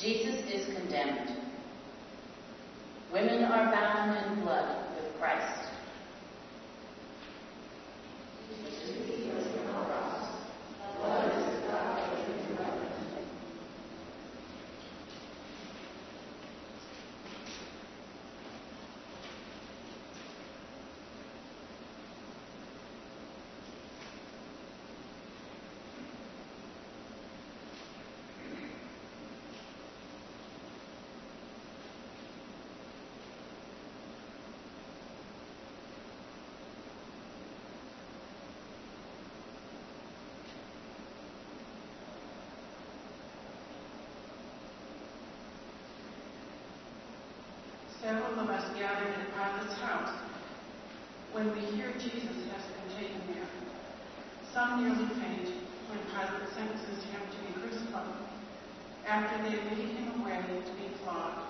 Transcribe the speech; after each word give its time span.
Jesus 0.00 0.44
is 0.52 0.76
condemned. 0.76 1.30
Women 3.10 3.44
are 3.44 3.72
bound 3.72 4.26
in 4.26 4.44
blood 4.44 4.84
with 4.94 5.18
Christ. 5.18 5.66
Several 48.06 48.38
of 48.38 48.48
us 48.50 48.65
gathered 48.78 49.08
at 49.08 49.32
Pilate's 49.32 49.80
house 49.80 50.12
when 51.32 51.52
we 51.52 51.60
hear 51.72 51.92
Jesus 51.96 52.36
has 52.52 52.64
been 52.68 52.88
taken 53.00 53.20
there. 53.32 53.48
Some 54.52 54.84
nearly 54.84 55.08
faint 55.16 55.48
when 55.88 56.00
Pilate 56.12 56.48
sentences 56.52 57.04
him 57.08 57.20
to 57.24 57.38
be 57.40 57.60
crucified. 57.60 58.20
After 59.06 59.42
they 59.44 59.56
lead 59.56 59.96
him 59.96 60.20
away 60.20 60.40
to 60.44 60.72
be 60.76 60.88
flogged, 61.00 61.40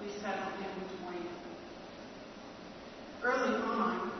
we 0.00 0.12
settle 0.20 0.52
in 0.60 0.72
to 0.84 0.96
wait. 1.08 1.30
Early 3.22 3.56
on, 3.56 4.12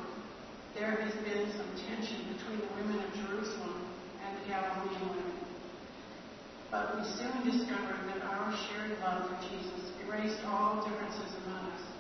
there 0.74 0.96
has 0.96 1.14
been 1.24 1.52
some 1.56 1.72
tension 1.88 2.24
between 2.36 2.60
the 2.60 2.72
women 2.76 3.04
of 3.04 3.12
Jerusalem 3.14 3.84
and 4.24 4.36
the 4.40 4.48
Galilean 4.48 5.08
women. 5.08 5.40
But 6.70 6.96
we 6.96 7.04
soon 7.04 7.36
discovered 7.44 8.00
that 8.08 8.22
our 8.22 8.52
shared 8.52 8.98
love 9.00 9.28
for 9.28 9.36
Jesus 9.48 9.92
erased 10.06 10.40
all 10.46 10.84
differences 10.84 11.32
among 11.44 11.72
us. 11.72 11.95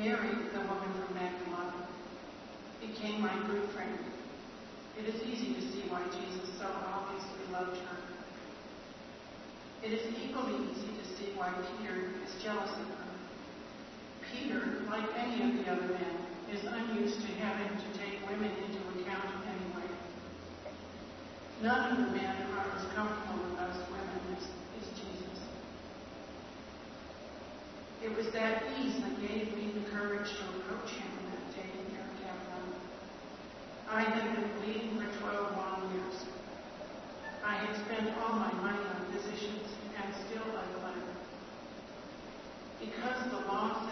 Mary, 0.00 0.32
the 0.56 0.60
woman 0.60 0.88
from 0.96 1.12
Magdala, 1.12 1.74
became 2.80 3.20
my 3.20 3.36
good 3.46 3.68
friend. 3.76 3.98
It 4.96 5.04
is 5.04 5.20
easy 5.28 5.52
to 5.52 5.60
see 5.60 5.84
why 5.92 6.00
Jesus 6.08 6.48
so 6.56 6.64
obviously 6.88 7.44
loved 7.52 7.76
her. 7.76 7.96
It 9.84 9.92
is 9.92 10.00
equally 10.24 10.56
easy 10.72 10.88
to 10.88 11.04
see 11.04 11.36
why 11.36 11.52
Peter 11.52 12.16
is 12.24 12.32
jealous 12.42 12.70
of 12.70 12.88
her. 12.96 13.12
Peter, 14.32 14.80
like 14.88 15.04
any 15.20 15.44
of 15.44 15.52
the 15.60 15.70
other 15.70 15.92
men, 15.92 16.16
is 16.50 16.64
unused 16.64 17.20
to 17.20 17.28
having 17.36 17.68
to 17.68 17.88
take 18.00 18.24
women 18.24 18.52
into 18.56 18.80
account 19.04 19.28
anyway. 19.44 19.88
None 21.60 21.92
of 21.92 21.96
the 21.98 22.16
men 22.16 22.36
are 22.56 22.72
as 22.72 22.88
comfortable 22.96 23.52
with 23.52 23.60
us 23.60 23.76
women 23.92 24.20
as, 24.32 24.48
as 24.80 24.88
Jesus. 24.96 25.20
It 28.02 28.16
was 28.16 28.32
that 28.32 28.64
ease 28.80 28.96
that 28.96 29.20
gave 29.20 29.54
me 29.54 29.72
the 29.76 29.90
courage 29.90 30.24
to 30.24 30.44
approach 30.56 30.88
him 30.96 31.12
that 31.28 31.52
day 31.52 31.68
near 31.92 32.00
Capernaum. 32.24 32.72
I 33.90 34.00
had 34.00 34.36
been 34.36 34.48
bleeding 34.56 34.96
for 34.96 35.20
12 35.20 35.56
long 35.56 35.92
years. 35.92 36.24
I 37.44 37.56
had 37.56 37.76
spent 37.76 38.16
all 38.24 38.36
my 38.36 38.52
money 38.54 38.80
on 38.88 39.12
physicians 39.12 39.68
and 40.00 40.14
still 40.14 40.48
I 40.48 40.64
clung. 40.80 41.02
Because 42.80 43.30
the 43.30 43.44
law 43.44 43.84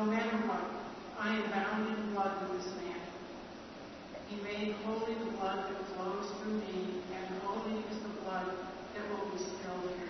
no 0.00 0.06
matter 0.06 0.36
what, 0.48 0.64
I 1.20 1.36
am 1.36 1.50
bound 1.52 1.84
in 1.92 2.14
blood 2.14 2.48
with 2.48 2.64
this 2.64 2.72
man. 2.80 3.04
He 4.28 4.40
made 4.40 4.72
holy 4.80 5.12
the 5.12 5.28
blood 5.36 5.68
that 5.68 5.76
flows 5.92 6.32
through 6.40 6.56
me, 6.56 7.04
and 7.12 7.36
holy 7.44 7.84
is 7.84 7.98
the 8.00 8.08
blood 8.24 8.48
that 8.96 9.04
will 9.10 9.28
be 9.28 9.36
spilled 9.36 9.92
here 10.00 10.08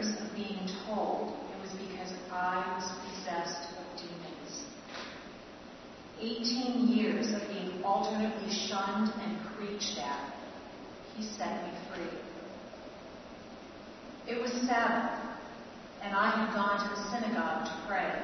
years 0.00 0.14
of 0.20 0.34
being 0.34 0.68
told 0.86 1.36
it 1.52 1.60
was 1.60 1.72
because 1.72 2.12
I 2.32 2.56
was 2.76 2.90
possessed 3.08 3.68
of 3.78 4.00
demons. 4.00 4.64
18 6.18 6.88
years 6.88 7.32
of 7.32 7.46
being 7.48 7.82
alternately 7.84 8.50
shunned 8.50 9.12
and 9.20 9.38
preached 9.56 9.98
at, 9.98 10.32
he 11.16 11.22
set 11.22 11.66
me 11.66 11.72
free. 11.92 12.18
It 14.26 14.40
was 14.40 14.52
Sabbath, 14.52 15.18
and 16.02 16.14
I 16.14 16.30
had 16.30 16.54
gone 16.54 16.78
to 16.78 16.94
the 16.94 17.10
synagogue 17.10 17.66
to 17.66 17.88
pray. 17.88 18.22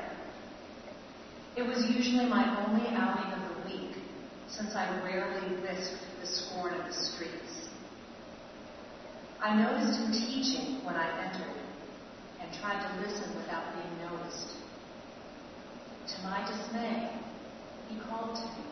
It 1.56 1.62
was 1.62 1.84
usually 1.90 2.26
my 2.26 2.64
only 2.67 2.87
outing 2.88 3.32
of 3.32 3.56
the 3.56 3.70
week, 3.70 3.96
since 4.49 4.75
I 4.75 5.02
rarely 5.02 5.56
risked 5.56 5.99
the 6.20 6.26
scorn 6.26 6.75
of 6.75 6.87
the 6.87 6.93
streets. 6.93 7.69
I 9.40 9.55
noticed 9.55 9.99
him 9.99 10.12
teaching 10.12 10.84
when 10.84 10.96
I 10.96 11.26
entered, 11.26 11.66
and 12.46 12.60
tried 12.60 12.81
to 12.81 13.00
listen 13.02 13.34
without 13.37 13.75
being 13.75 14.08
noticed. 14.08 14.52
To 16.06 16.22
my 16.22 16.46
dismay, 16.46 17.10
he 17.88 17.98
called 18.08 18.37
to 18.37 18.43
me. 18.43 18.66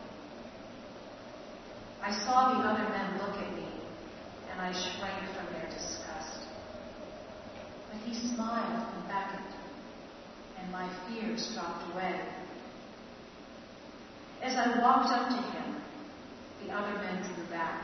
I 2.01 2.11
saw 2.11 2.53
the 2.53 2.69
other 2.69 2.87
men 2.89 3.17
look 3.17 3.35
at 3.35 3.53
me, 3.55 3.67
and 4.51 4.61
I 4.61 4.71
shrank 4.71 5.29
from 5.35 5.53
their 5.53 5.69
disgust. 5.69 6.47
But 7.91 7.99
he 8.05 8.13
smiled 8.13 8.87
and 8.95 9.07
beckoned, 9.07 9.53
and 10.59 10.71
my 10.71 10.89
fears 11.07 11.51
dropped 11.53 11.93
away. 11.93 12.21
As 14.41 14.55
I 14.55 14.79
walked 14.79 15.09
up 15.09 15.29
to 15.29 15.35
him, 15.35 15.75
the 16.63 16.71
other 16.71 16.93
men 16.99 17.23
drew 17.23 17.45
back. 17.49 17.83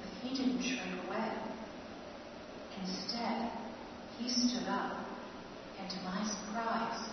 But 0.00 0.10
he 0.22 0.36
didn't 0.36 0.62
shrink 0.62 1.08
away. 1.08 1.32
Instead, 2.80 3.61
he 4.22 4.28
stood 4.28 4.68
up, 4.68 4.98
and 5.80 5.90
to 5.90 5.96
my 6.04 6.22
surprise, 6.22 7.10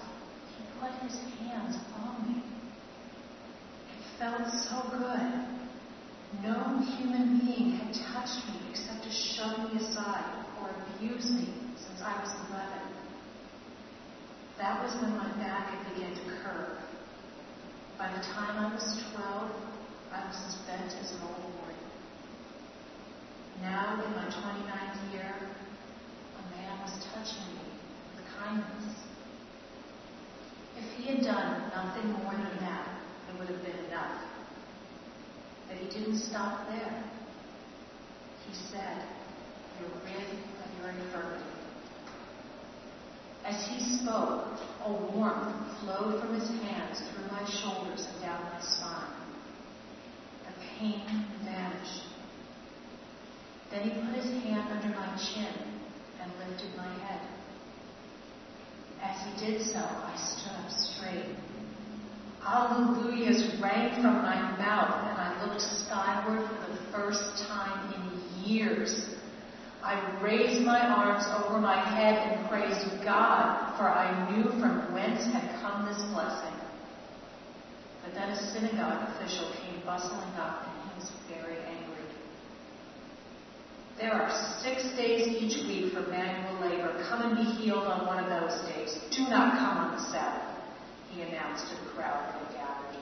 he 0.55 0.63
put 0.79 0.91
his 1.01 1.17
hands 1.39 1.75
on 1.97 2.21
me. 2.27 2.43
It 3.89 4.19
felt 4.19 4.45
so 4.53 4.83
good. 4.91 5.49
No 6.43 6.77
human 6.97 7.39
being 7.39 7.71
had 7.71 7.93
touched 8.13 8.45
me 8.47 8.69
except 8.69 9.03
to 9.03 9.09
shove 9.09 9.73
me 9.73 9.79
aside 9.79 10.45
or 10.61 10.69
abuse 10.69 11.31
me 11.31 11.49
since 11.75 11.99
I 12.03 12.21
was 12.21 12.31
11. 12.51 12.69
That 14.59 14.83
was 14.83 14.93
when 15.01 15.17
my 15.17 15.31
back 15.37 15.69
had 15.69 15.93
begun 15.93 16.13
to 16.13 16.21
curve. 16.43 16.77
By 17.97 18.13
the 18.13 18.21
time 18.21 18.65
I 18.65 18.73
was 18.75 19.03
12, 19.15 19.51
I 20.13 20.27
was 20.27 20.37
as 20.47 20.55
bent 20.67 20.93
as 21.01 21.11
an 21.11 21.21
old 21.23 21.53
warrior. 21.57 21.75
Now, 23.61 24.03
in 24.05 24.11
my 24.11 24.29
29th 24.29 25.11
year, 25.11 25.35
man 26.59 26.81
was 26.81 26.91
touching 27.13 27.45
me 27.55 27.71
with 28.15 28.25
kindness. 28.37 28.95
If 30.77 30.85
he 30.97 31.15
had 31.15 31.23
done 31.23 31.71
nothing 31.75 32.11
more 32.11 32.31
than 32.31 32.57
that, 32.59 32.87
it 33.29 33.39
would 33.39 33.47
have 33.49 33.63
been 33.63 33.85
enough. 33.87 34.21
But 35.67 35.77
he 35.77 35.87
didn't 35.89 36.17
stop 36.17 36.67
there. 36.69 37.03
He 38.47 38.53
said, 38.53 39.03
You're 39.79 39.89
rid 40.03 40.23
of 40.23 40.69
your 40.79 40.89
infirmity. 40.89 41.43
As 43.45 43.65
he 43.67 43.97
spoke, 43.97 44.59
a 44.85 44.91
warmth 44.91 45.79
flowed 45.79 46.21
from 46.21 46.33
his 46.33 46.49
hands 46.61 46.99
through 46.99 47.27
my 47.31 47.45
shoulders 47.49 48.07
and 48.11 48.21
down 48.21 48.43
my 48.43 48.59
spine. 48.59 49.13
The 50.45 50.65
pain 50.77 51.25
vanished. 51.43 52.03
Then 53.71 53.83
he 53.83 53.89
put 53.89 54.23
his 54.23 54.43
hand 54.43 54.67
under 54.71 54.95
my 54.95 55.15
chin 55.17 55.78
and 56.29 56.49
lifted 56.49 56.75
my 56.77 56.87
head. 56.99 57.21
As 59.01 59.15
he 59.25 59.45
did 59.45 59.61
so, 59.65 59.79
I 59.79 60.15
stood 60.17 60.51
up 60.51 60.69
straight. 60.69 61.35
Alleluias 62.45 63.61
rang 63.61 64.01
from 64.01 64.21
my 64.21 64.57
mouth, 64.57 65.07
and 65.09 65.17
I 65.17 65.45
looked 65.45 65.61
skyward 65.61 66.47
for 66.47 66.71
the 66.71 66.91
first 66.91 67.47
time 67.47 67.93
in 67.93 68.45
years. 68.49 69.15
I 69.83 70.19
raised 70.21 70.65
my 70.65 70.79
arms 70.79 71.25
over 71.43 71.59
my 71.59 71.77
head 71.95 72.15
and 72.15 72.49
praised 72.49 73.03
God, 73.03 73.77
for 73.77 73.89
I 73.89 74.31
knew 74.31 74.49
from 74.59 74.93
whence 74.93 75.23
had 75.31 75.61
come 75.61 75.85
this 75.85 76.01
blessing. 76.13 76.53
But 78.03 78.13
then 78.13 78.29
a 78.29 78.51
synagogue 78.51 79.09
official 79.09 79.51
came 79.61 79.81
bustling 79.85 80.35
up, 80.35 80.65
and 80.67 80.91
he 80.91 80.99
was 80.99 81.11
very 81.29 81.57
angry. 81.59 81.78
There 83.99 84.13
are 84.13 84.31
six 84.63 84.95
days 84.95 85.27
each 85.27 85.59
week 85.67 85.91
for 85.91 86.07
manual 86.07 86.55
labor. 86.63 87.03
Come 87.09 87.19
and 87.19 87.35
be 87.35 87.43
healed 87.59 87.83
on 87.83 88.07
one 88.07 88.23
of 88.23 88.31
those 88.31 88.55
days. 88.71 88.95
Do 89.11 89.27
not 89.27 89.59
come 89.59 89.75
on 89.75 89.91
the 89.91 90.03
Sabbath, 90.07 90.55
he 91.11 91.21
announced 91.21 91.67
to 91.67 91.75
the 91.83 91.91
crowd 91.91 92.31
that 92.31 92.39
had 92.39 92.55
gathered. 92.55 92.95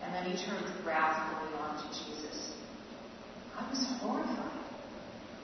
And 0.00 0.14
then 0.14 0.24
he 0.24 0.42
turned 0.42 0.64
wrathfully 0.86 1.52
on 1.60 1.76
to 1.76 1.86
Jesus. 1.92 2.56
I 3.52 3.68
was 3.68 3.84
horrified. 4.00 4.64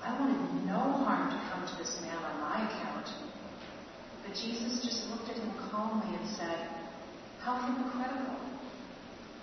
I 0.02 0.18
wanted 0.18 0.64
no 0.64 1.04
harm 1.04 1.28
to 1.28 1.38
come 1.52 1.68
to 1.68 1.76
this 1.76 2.00
man 2.00 2.16
on 2.16 2.40
my 2.40 2.64
account. 2.64 3.12
But 4.24 4.32
Jesus 4.40 4.80
just 4.80 5.10
looked 5.10 5.28
at 5.28 5.36
him 5.36 5.52
calmly 5.68 6.16
and 6.16 6.26
said, 6.34 6.64
How 7.44 7.60
hypocritical. 7.60 8.40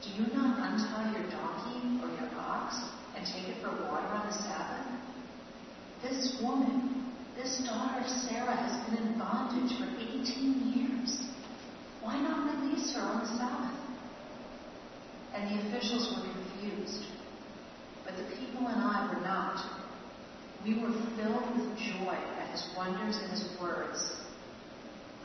Do 0.01 0.09
you 0.09 0.33
not 0.33 0.57
untie 0.57 1.13
your 1.13 1.29
donkey 1.29 2.01
or 2.01 2.09
your 2.17 2.33
ox 2.41 2.81
and 3.15 3.23
take 3.27 3.47
it 3.47 3.61
for 3.61 3.69
water 3.69 4.09
on 4.09 4.25
the 4.25 4.33
Sabbath? 4.33 4.92
This 6.03 6.37
woman, 6.43 7.13
this 7.33 7.59
daughter 7.65 8.03
of 8.03 8.07
Sarah, 8.07 8.55
has 8.55 8.75
been 8.89 9.07
in 9.07 9.17
bondage 9.17 9.71
for 9.79 9.85
18 9.85 10.73
years. 10.75 11.23
Why 12.01 12.19
not 12.19 12.59
release 12.59 12.93
her 12.93 13.01
on 13.01 13.21
the 13.21 13.27
Sabbath? 13.37 13.79
And 15.33 15.47
the 15.49 15.67
officials 15.67 16.13
were 16.13 16.27
confused. 16.27 17.05
But 18.05 18.17
the 18.17 18.35
people 18.35 18.67
and 18.67 18.81
I 18.81 19.13
were 19.13 19.21
not. 19.21 19.63
We 20.65 20.75
were 20.75 20.91
filled 21.15 21.55
with 21.55 21.77
joy 21.77 22.17
at 22.39 22.51
his 22.51 22.67
wonders 22.75 23.17
and 23.17 23.31
his 23.31 23.47
words. 23.61 24.11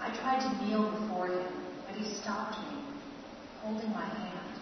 I 0.00 0.14
tried 0.16 0.40
to 0.40 0.64
kneel 0.64 0.92
before 0.92 1.26
him, 1.26 1.52
but 1.87 1.97
he 1.97 2.14
stopped 2.14 2.56
me, 2.70 2.78
holding 3.62 3.90
my 3.90 4.04
hand. 4.04 4.61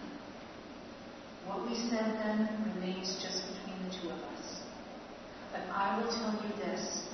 What 1.45 1.69
we 1.69 1.75
said 1.75 2.17
then 2.17 2.49
remains 2.73 3.21
just 3.21 3.43
between 3.53 3.87
the 3.87 3.95
two 3.95 4.09
of 4.09 4.19
us. 4.33 4.36
But 5.57 5.75
I 5.75 5.99
will 5.99 6.11
tell 6.11 6.33
you 6.43 6.55
this 6.63 7.07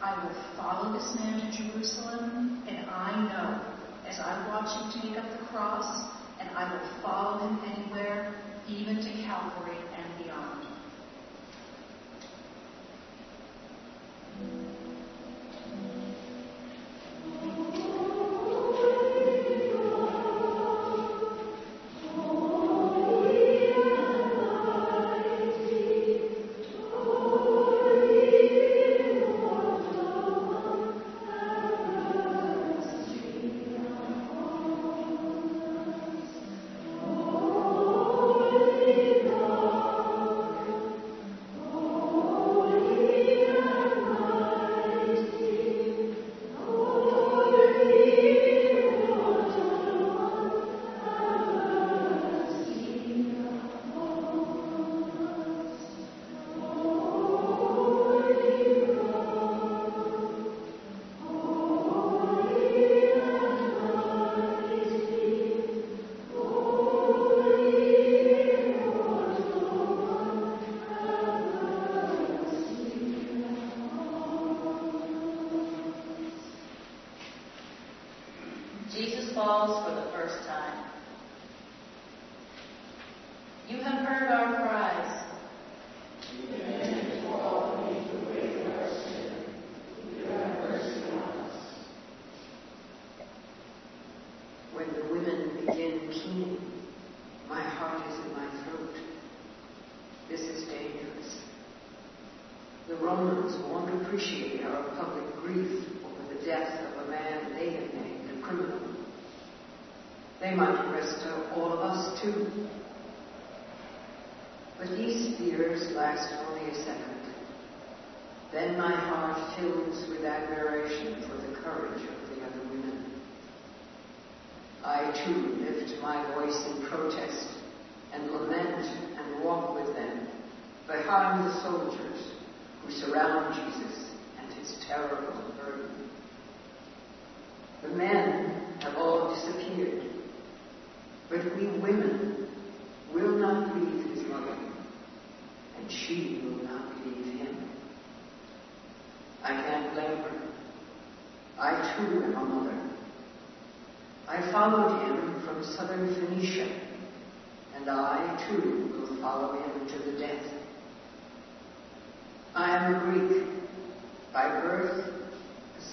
I 0.00 0.24
will 0.24 0.34
follow 0.56 0.92
this 0.92 1.14
man 1.16 1.40
to 1.40 1.56
Jerusalem, 1.56 2.64
and 2.66 2.88
I 2.88 3.28
know 3.28 3.60
as 4.06 4.18
I 4.18 4.48
watch 4.48 4.94
him 4.94 5.02
take 5.02 5.18
up 5.18 5.30
the 5.38 5.44
cross, 5.46 6.10
and 6.40 6.48
I 6.56 6.72
will 6.72 7.02
follow 7.02 7.46
him 7.46 7.60
anywhere, 7.70 8.34
even 8.66 8.96
to 8.96 9.12
Calvary 9.24 9.76
and 9.94 10.24
beyond. 10.24 10.66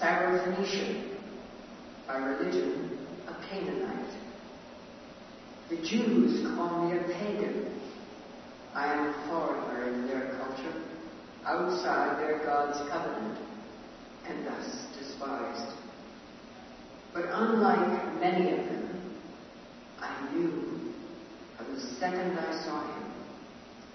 Syrophoenician, 0.00 1.18
by 2.06 2.16
religion 2.16 3.06
a 3.28 3.34
Canaanite. 3.46 4.14
The 5.68 5.76
Jews 5.76 6.46
call 6.56 6.88
me 6.88 6.96
a 6.96 7.02
pagan. 7.02 7.78
I 8.74 8.94
am 8.94 9.08
a 9.08 9.28
foreigner 9.28 9.92
in 9.92 10.06
their 10.06 10.38
culture, 10.38 10.74
outside 11.44 12.18
their 12.18 12.38
God's 12.38 12.78
covenant, 12.90 13.38
and 14.26 14.46
thus 14.46 14.86
despised. 14.98 15.76
But 17.12 17.26
unlike 17.28 18.20
many 18.20 18.52
of 18.52 18.58
them, 18.58 19.20
I 20.00 20.32
knew 20.32 20.94
from 21.58 21.74
the 21.74 21.80
second 21.80 22.38
I 22.38 22.64
saw 22.64 22.80
him 22.96 23.12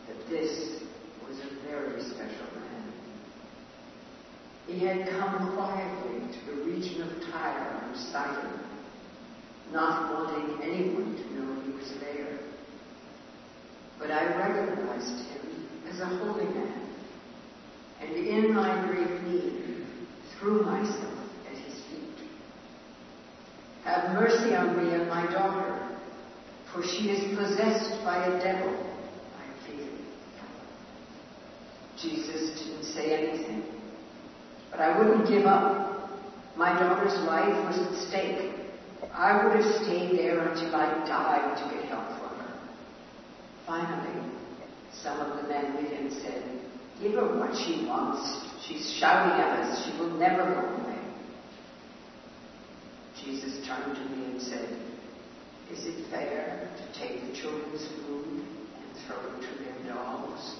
that 0.07 0.29
this 0.29 0.81
was 1.27 1.39
a 1.39 1.67
very 1.67 1.99
special 2.03 2.45
man. 2.53 2.64
He 4.67 4.79
had 4.79 5.07
come 5.09 5.55
quietly 5.55 6.33
to 6.33 6.45
the 6.47 6.63
region 6.63 7.03
of 7.03 7.31
Tyre 7.31 7.83
and 7.85 7.95
Sidon, 7.95 8.59
not 9.71 10.11
wanting 10.11 10.63
anyone 10.63 11.15
to 11.15 11.33
know 11.35 11.61
he 11.61 11.71
was 11.71 11.93
there. 11.99 12.39
But 13.99 14.09
I 14.09 14.25
recognized 14.25 15.29
him 15.29 15.67
as 15.87 15.99
a 15.99 16.05
holy 16.05 16.45
man, 16.45 16.89
and 18.01 18.11
in 18.15 18.53
my 18.53 18.87
great 18.87 19.23
need 19.23 19.85
threw 20.39 20.63
myself 20.63 21.19
at 21.49 21.57
his 21.57 21.83
feet. 21.85 22.27
Have 23.83 24.13
mercy 24.13 24.55
on 24.55 24.83
me 24.83 24.95
and 24.95 25.07
my 25.07 25.31
daughter, 25.31 25.97
for 26.73 26.81
she 26.83 27.11
is 27.11 27.37
possessed 27.37 28.03
by 28.03 28.25
a 28.25 28.43
devil, 28.43 28.73
I 29.37 29.65
pleaded. 29.65 29.93
Jesus 31.97 32.59
didn't 32.59 32.83
say 32.83 33.13
anything, 33.13 33.74
but 34.75 34.83
I 34.83 34.97
wouldn't 34.97 35.27
give 35.29 35.45
up. 35.45 36.09
My 36.57 36.77
daughter's 36.77 37.17
life 37.25 37.47
was 37.65 37.77
at 37.79 38.09
stake. 38.09 38.51
I 39.13 39.43
would 39.43 39.55
have 39.55 39.75
stayed 39.83 40.19
there 40.19 40.39
until 40.49 40.75
I 40.75 41.05
died 41.07 41.57
to 41.57 41.75
get 41.75 41.85
help 41.85 42.07
for 42.19 42.27
her. 42.35 42.59
Finally, 43.65 44.31
some 45.01 45.19
of 45.19 45.37
the 45.41 45.47
men 45.47 45.75
with 45.75 45.91
him 45.91 46.11
said, 46.21 46.43
Give 47.01 47.13
her 47.13 47.39
what 47.39 47.55
she 47.55 47.85
wants. 47.85 48.47
She's 48.67 48.97
shouting 48.99 49.39
at 49.39 49.59
us. 49.59 49.85
She 49.85 49.97
will 49.97 50.11
never 50.11 50.43
go 50.43 50.83
away. 50.83 50.99
Jesus 53.23 53.65
turned 53.65 53.95
to 53.95 54.15
me 54.15 54.25
and 54.25 54.41
said, 54.41 54.77
Is 55.71 55.85
it 55.85 56.09
fair 56.09 56.69
to 56.77 56.99
take 56.99 57.21
the 57.21 57.33
children's 57.33 57.87
food 57.95 58.25
and 58.27 59.07
throw 59.07 59.17
it 59.19 59.41
to 59.41 59.63
their 59.63 59.93
dogs? 59.93 60.55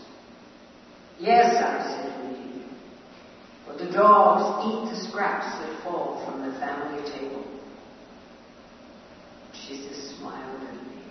Yes, 1.19 1.55
I 1.55 1.83
said 1.83 2.54
For 3.65 3.73
the 3.73 3.91
dogs 3.91 4.65
eat 4.67 4.93
the 4.95 5.09
scraps 5.09 5.57
that 5.59 5.83
fall 5.83 6.23
from 6.25 6.49
the 6.49 6.59
family 6.59 7.09
table. 7.11 7.43
Jesus 9.67 10.17
smiled 10.17 10.61
at 10.61 10.73
me. 10.73 11.03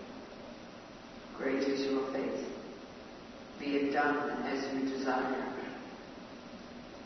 Great 1.37 1.63
is 1.65 1.91
your 1.91 2.13
faith. 2.13 2.47
Be 3.59 3.67
it 3.77 3.93
done 3.93 4.43
as 4.45 4.73
you 4.73 4.89
desire. 4.97 5.53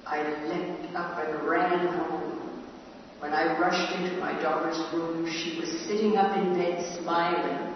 I 0.06 0.22
leapt 0.46 0.94
up 0.94 1.18
and 1.18 1.48
ran 1.48 1.86
home. 1.98 2.64
When 3.20 3.32
I 3.32 3.58
rushed 3.58 3.94
into 3.96 4.18
my 4.20 4.40
daughter's 4.40 4.78
room, 4.92 5.28
she 5.30 5.58
was 5.58 5.68
sitting 5.86 6.16
up 6.16 6.36
in 6.36 6.54
bed 6.54 6.98
smiling. 7.00 7.74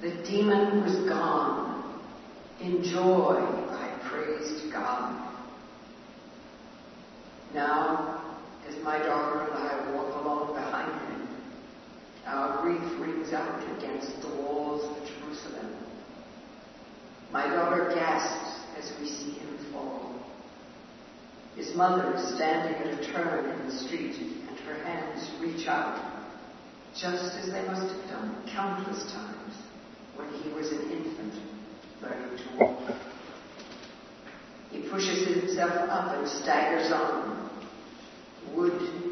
The 0.00 0.22
demon 0.24 0.82
was 0.82 1.08
gone. 1.08 2.00
In 2.60 2.82
joy, 2.82 3.36
I 3.70 3.98
praised 4.08 4.72
God. 4.72 5.35
Now, 7.54 8.22
as 8.68 8.74
my 8.82 8.98
daughter 8.98 9.40
and 9.40 9.54
I 9.54 9.92
walk 9.94 10.14
along 10.22 10.54
behind 10.54 10.92
him, 11.12 11.28
our 12.26 12.62
grief 12.62 13.00
rings 13.00 13.32
out 13.32 13.62
against 13.78 14.20
the 14.20 14.28
walls 14.28 14.84
of 14.84 15.08
Jerusalem. 15.08 15.76
My 17.32 17.46
daughter 17.46 17.92
gasps 17.94 18.60
as 18.78 18.92
we 19.00 19.08
see 19.08 19.32
him 19.32 19.58
fall. 19.72 20.14
His 21.54 21.74
mother 21.74 22.14
is 22.14 22.34
standing 22.34 22.74
at 22.74 23.00
a 23.00 23.12
turn 23.12 23.48
in 23.48 23.66
the 23.66 23.76
street, 23.76 24.16
and 24.48 24.58
her 24.60 24.84
hands 24.84 25.30
reach 25.40 25.66
out, 25.66 25.98
just 26.94 27.34
as 27.36 27.50
they 27.50 27.62
must 27.66 27.92
have 27.94 28.10
done 28.10 28.44
countless 28.52 29.10
times 29.12 29.54
when 30.16 30.28
he 30.42 30.50
was 30.50 30.70
an 30.72 30.90
infant 30.90 31.34
learning 32.02 32.38
to 32.38 32.58
walk. 32.58 32.96
He 34.70 34.88
pushes 34.90 35.26
himself 35.26 35.88
up 35.88 36.18
and 36.18 36.28
staggers 36.28 36.92
on. 36.92 37.35
Would 38.54 39.05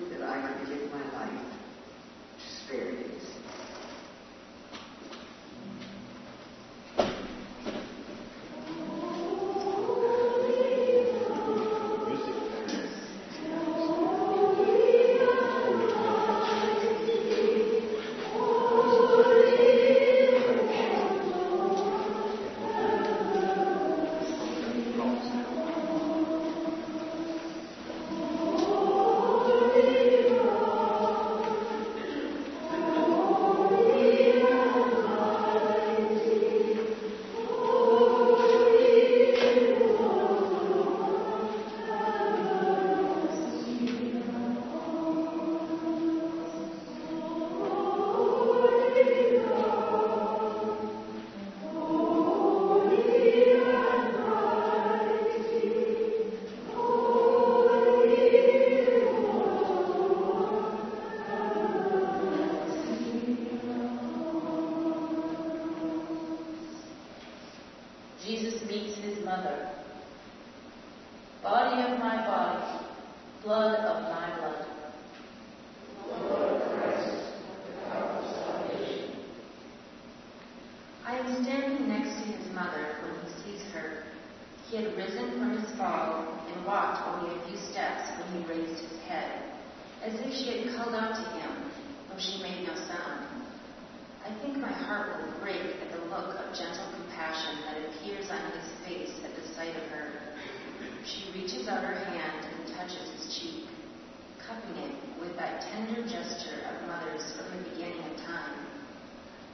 tender 105.75 106.07
gesture 106.07 106.63
of 106.71 106.87
mothers 106.87 107.35
from 107.35 107.51
the 107.51 107.71
beginning 107.71 107.99
of 108.07 108.17
time. 108.23 108.63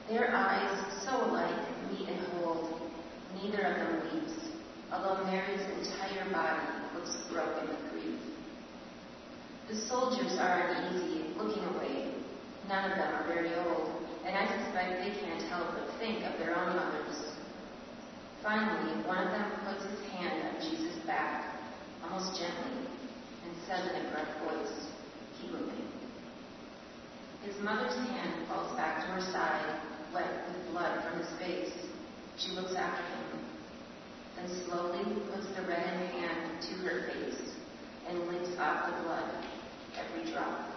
Their 0.07 0.29
eyes, 0.29 0.69
so 1.03 1.25
alike, 1.25 1.65
meet 1.89 2.07
and 2.09 2.21
hold. 2.27 2.79
Neither 3.41 3.63
of 3.65 3.75
them 3.77 3.93
weeps, 4.05 4.37
although 4.93 5.25
Mary's 5.25 5.65
entire 5.81 6.29
body 6.29 6.61
looks 6.93 7.17
broken 7.33 7.69
with 7.69 7.89
grief. 7.89 8.21
The 9.67 9.75
soldiers 9.89 10.37
are 10.37 10.69
uneasy, 10.69 11.33
looking 11.37 11.63
away. 11.73 12.13
None 12.69 12.91
of 12.91 12.97
them 12.99 13.15
are 13.15 13.25
very 13.25 13.55
old, 13.55 13.89
and 14.23 14.37
I 14.37 14.45
suspect 14.45 15.01
they 15.01 15.17
can't 15.25 15.41
help 15.49 15.73
but 15.73 15.89
think 15.97 16.23
of 16.23 16.37
their 16.37 16.55
own 16.55 16.75
mothers. 16.75 17.33
Finally, 18.43 19.01
one 19.07 19.25
of 19.25 19.31
them 19.31 19.51
puts 19.65 19.83
his 19.89 20.05
hand 20.11 20.37
on 20.45 20.61
Jesus' 20.61 21.01
back, 21.07 21.55
almost 22.03 22.39
gently, 22.39 22.85
and 23.43 23.55
says 23.65 23.89
in 23.89 24.05
a 24.05 24.11
gruff 24.11 24.27
voice, 24.45 24.85
"Keep 25.41 25.53
will. 25.53 25.90
His 27.43 27.59
mother's 27.61 27.95
hand 27.95 28.47
falls 28.47 28.75
back 28.77 29.01
to 29.01 29.07
her 29.13 29.31
side, 29.31 29.79
wet 30.13 30.47
with 30.47 30.71
blood 30.71 31.03
from 31.03 31.19
his 31.19 31.29
face. 31.39 31.73
She 32.37 32.51
looks 32.51 32.75
after 32.75 33.01
him, 33.03 33.39
then 34.35 34.47
slowly 34.47 35.03
puts 35.31 35.47
the 35.55 35.63
reddened 35.63 36.09
hand 36.11 36.61
to 36.61 36.73
her 36.85 37.09
face 37.11 37.55
and 38.07 38.27
licks 38.27 38.57
off 38.59 38.85
the 38.85 39.03
blood, 39.03 39.45
every 39.97 40.31
drop. 40.31 40.70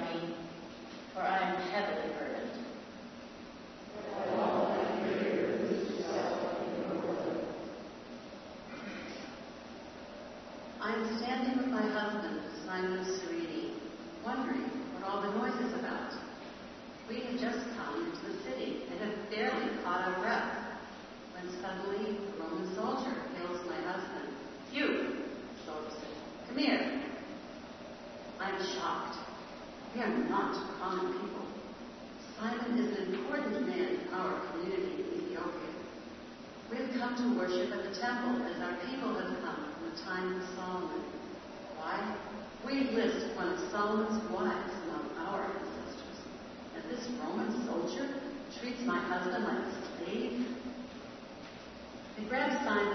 me, 0.00 0.34
for 1.14 1.22
I 1.22 1.38
am 1.38 1.56
heavily 1.70 2.12
burdened. 2.18 2.73
grab 52.34 52.50
sign 52.64 52.90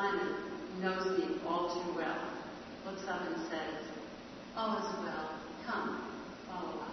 Simon 0.00 0.34
knows 0.80 1.18
me 1.18 1.24
all 1.46 1.68
too 1.68 1.92
well, 1.94 2.16
looks 2.86 3.06
up 3.06 3.20
and 3.20 3.36
says, 3.50 3.84
All 4.56 4.78
is 4.78 5.04
well. 5.04 5.28
Come, 5.66 6.00
follow 6.48 6.80
us. 6.80 6.89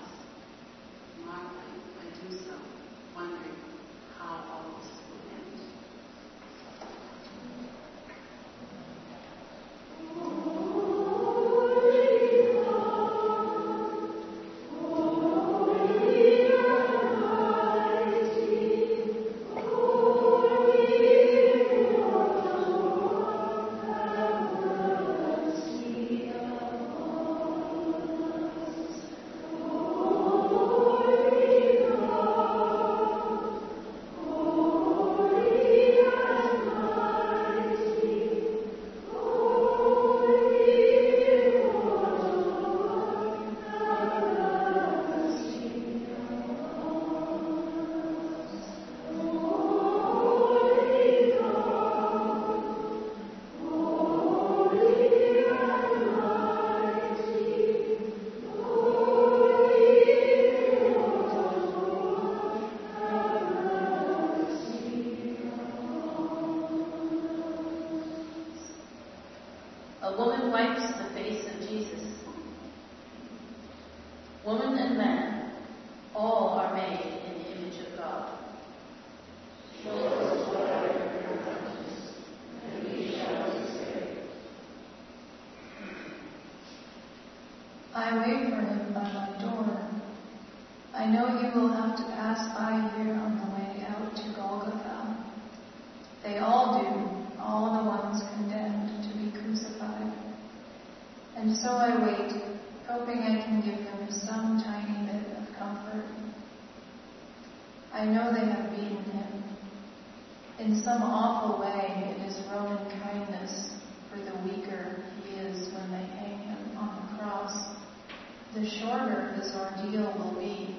The 118.58 118.66
shorter 118.66 119.34
his 119.34 119.54
ordeal 119.54 120.12
will 120.18 120.34
be. 120.40 120.76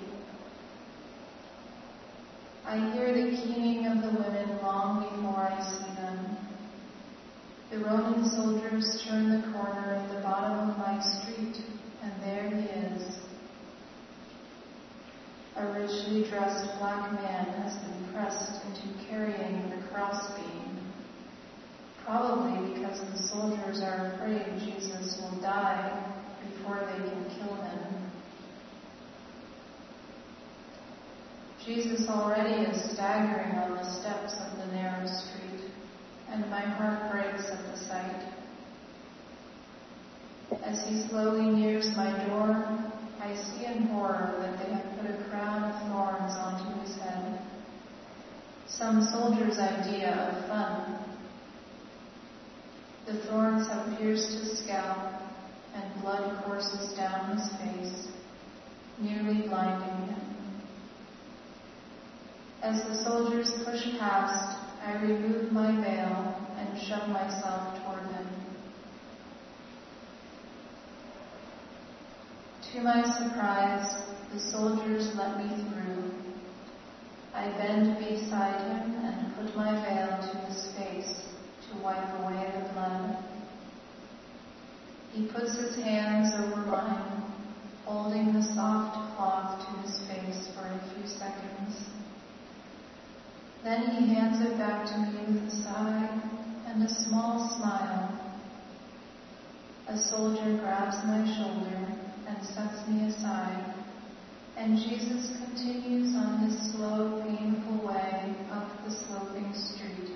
I 2.66 2.92
hear 2.92 3.14
the 3.14 3.36
keening 3.36 3.86
of 3.86 4.02
the 4.02 4.18
women 4.18 4.58
long 4.60 5.04
before 5.04 5.46
I 5.46 5.62
see 5.62 5.94
them. 5.94 6.36
The 7.70 7.78
Roman 7.78 8.28
soldiers 8.30 9.04
turn 9.06 9.30
the 9.30 9.52
corner 9.52 9.94
at 9.94 10.12
the 10.12 10.20
bottom 10.22 10.70
of 10.70 10.78
my 10.78 11.00
street, 11.00 11.62
and 12.02 12.12
there 12.20 12.50
he 12.50 12.66
is. 12.66 13.18
A 15.54 15.66
richly 15.74 16.28
dressed 16.28 16.80
black 16.80 17.12
man 17.12 17.46
has 17.62 17.78
been 17.78 18.12
pressed 18.12 18.60
into 18.66 19.06
carrying 19.06 19.70
the 19.70 19.86
crossbeam, 19.86 20.80
probably 22.04 22.74
because 22.74 22.98
the 22.98 23.18
soldiers 23.28 23.80
are 23.82 24.14
afraid 24.14 24.58
Jesus 24.58 25.22
will 25.22 25.40
die 25.40 26.17
before 26.68 26.86
they 26.86 27.08
can 27.08 27.24
kill 27.38 27.54
him. 27.54 28.10
Jesus 31.64 32.08
already 32.08 32.64
is 32.64 32.92
staggering 32.92 33.56
on 33.58 33.76
the 33.76 33.84
steps 33.84 34.34
of 34.34 34.58
the 34.58 34.74
narrow 34.74 35.06
street, 35.06 35.70
and 36.30 36.48
my 36.50 36.60
heart 36.60 37.10
breaks 37.10 37.50
at 37.50 37.58
the 37.72 37.78
sight. 37.86 38.32
As 40.64 40.86
he 40.86 41.08
slowly 41.08 41.46
nears 41.46 41.86
my 41.96 42.10
door, 42.26 42.92
I 43.20 43.34
see 43.34 43.66
in 43.66 43.86
horror 43.88 44.36
that 44.40 44.58
they 44.58 44.72
have 44.72 45.00
put 45.00 45.10
a 45.10 45.28
crown 45.28 45.64
of 45.64 45.88
thorns 45.88 46.34
onto 46.38 46.80
his 46.80 46.96
head. 46.96 47.40
Some 48.66 49.06
soldier's 49.12 49.58
idea 49.58 50.14
of 50.14 50.48
fun. 50.48 51.04
The 53.06 53.26
thorns 53.26 53.66
have 53.68 53.98
pierced 53.98 54.30
his 54.32 54.62
scalp, 54.62 55.17
and 55.78 56.02
blood 56.02 56.44
courses 56.44 56.96
down 56.96 57.36
his 57.36 57.48
face, 57.58 58.08
nearly 58.98 59.46
blinding 59.46 60.08
him. 60.08 60.28
As 62.62 62.82
the 62.84 63.04
soldiers 63.04 63.50
push 63.64 63.98
past, 63.98 64.58
I 64.84 64.94
remove 64.94 65.52
my 65.52 65.70
veil 65.80 66.46
and 66.56 66.80
shove 66.80 67.08
myself 67.08 67.82
toward 67.84 68.02
him. 68.12 68.26
To 72.72 72.80
my 72.82 73.02
surprise, 73.02 74.02
the 74.32 74.40
soldiers 74.40 75.14
let 75.16 75.38
me 75.38 75.48
through. 75.72 76.12
I 77.34 77.46
bend 77.56 77.98
beside 77.98 78.60
him 78.60 78.96
and 79.04 79.36
put 79.36 79.54
my 79.56 79.72
veil 79.84 80.18
to 80.20 80.38
his 80.46 80.72
face 80.76 81.28
to 81.70 81.82
wipe 81.82 82.20
away 82.20 82.52
the 82.52 82.72
blood. 82.72 83.37
He 85.12 85.26
puts 85.26 85.56
his 85.56 85.76
hands 85.76 86.32
over 86.34 86.66
mine, 86.66 87.22
holding 87.84 88.32
the 88.32 88.42
soft 88.42 89.16
cloth 89.16 89.66
to 89.66 89.82
his 89.82 89.98
face 90.06 90.48
for 90.54 90.66
a 90.66 90.80
few 90.94 91.08
seconds. 91.08 91.88
Then 93.64 93.90
he 93.96 94.14
hands 94.14 94.40
it 94.40 94.56
back 94.58 94.86
to 94.86 94.98
me 94.98 95.34
with 95.34 95.52
a 95.52 95.62
sigh 95.62 96.20
and 96.66 96.82
a 96.82 96.88
small 96.88 97.56
smile. 97.56 98.28
A 99.88 99.96
soldier 99.96 100.58
grabs 100.60 100.96
my 101.06 101.24
shoulder 101.36 101.88
and 102.26 102.46
sets 102.46 102.86
me 102.88 103.08
aside, 103.08 103.74
and 104.56 104.76
Jesus 104.76 105.36
continues 105.38 106.14
on 106.14 106.40
his 106.40 106.72
slow, 106.72 107.22
painful 107.26 107.86
way 107.86 108.36
up 108.52 108.84
the 108.84 108.90
sloping 108.90 109.52
street. 109.54 110.10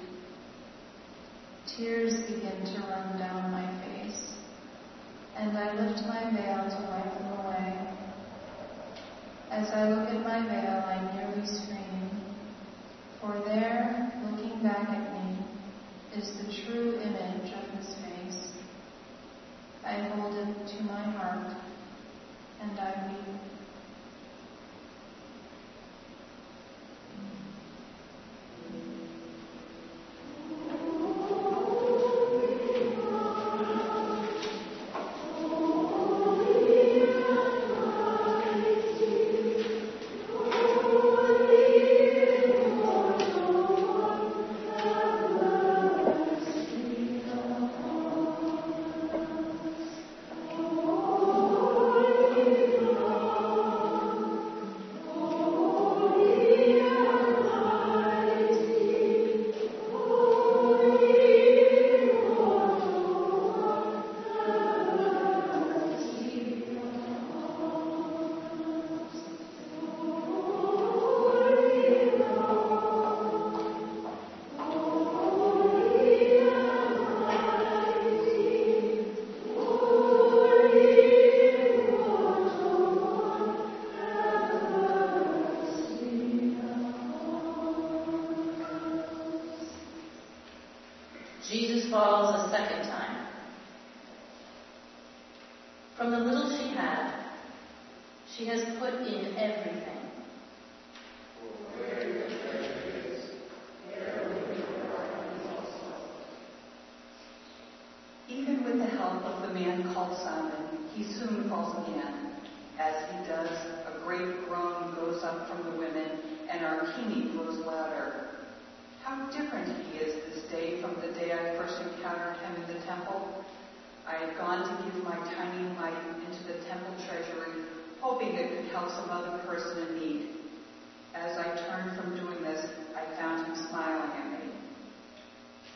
Tears 1.66 2.20
begin 2.28 2.64
to 2.74 2.80
run 2.88 3.18
down 3.18 3.50
my 3.50 3.66
face, 3.82 3.91
and 5.36 5.56
I 5.56 5.74
lift 5.74 6.02
my 6.06 6.30
veil 6.30 6.68
to 6.68 6.80
wipe 6.90 7.18
them 7.18 7.32
away. 7.40 7.88
As 9.50 9.68
I 9.72 9.88
look 9.90 10.08
at 10.08 10.22
my 10.22 10.40
veil, 10.46 10.82
I 10.86 11.14
nearly 11.14 11.46
scream. 11.46 12.10
For 13.20 13.40
there, 13.44 14.12
looking 14.24 14.62
back 14.62 14.88
at 14.88 15.12
me, 15.12 15.38
is 16.14 16.32
the 16.38 16.52
true 16.64 17.00
image 17.00 17.52
of 17.52 17.78
his 17.78 17.94
face. 17.96 18.52
I 19.84 19.94
hold 20.08 20.34
it 20.34 20.68
to 20.68 20.82
my 20.84 21.02
heart, 21.02 21.56
and 22.60 22.78
I 22.78 23.08
weep. 23.08 23.51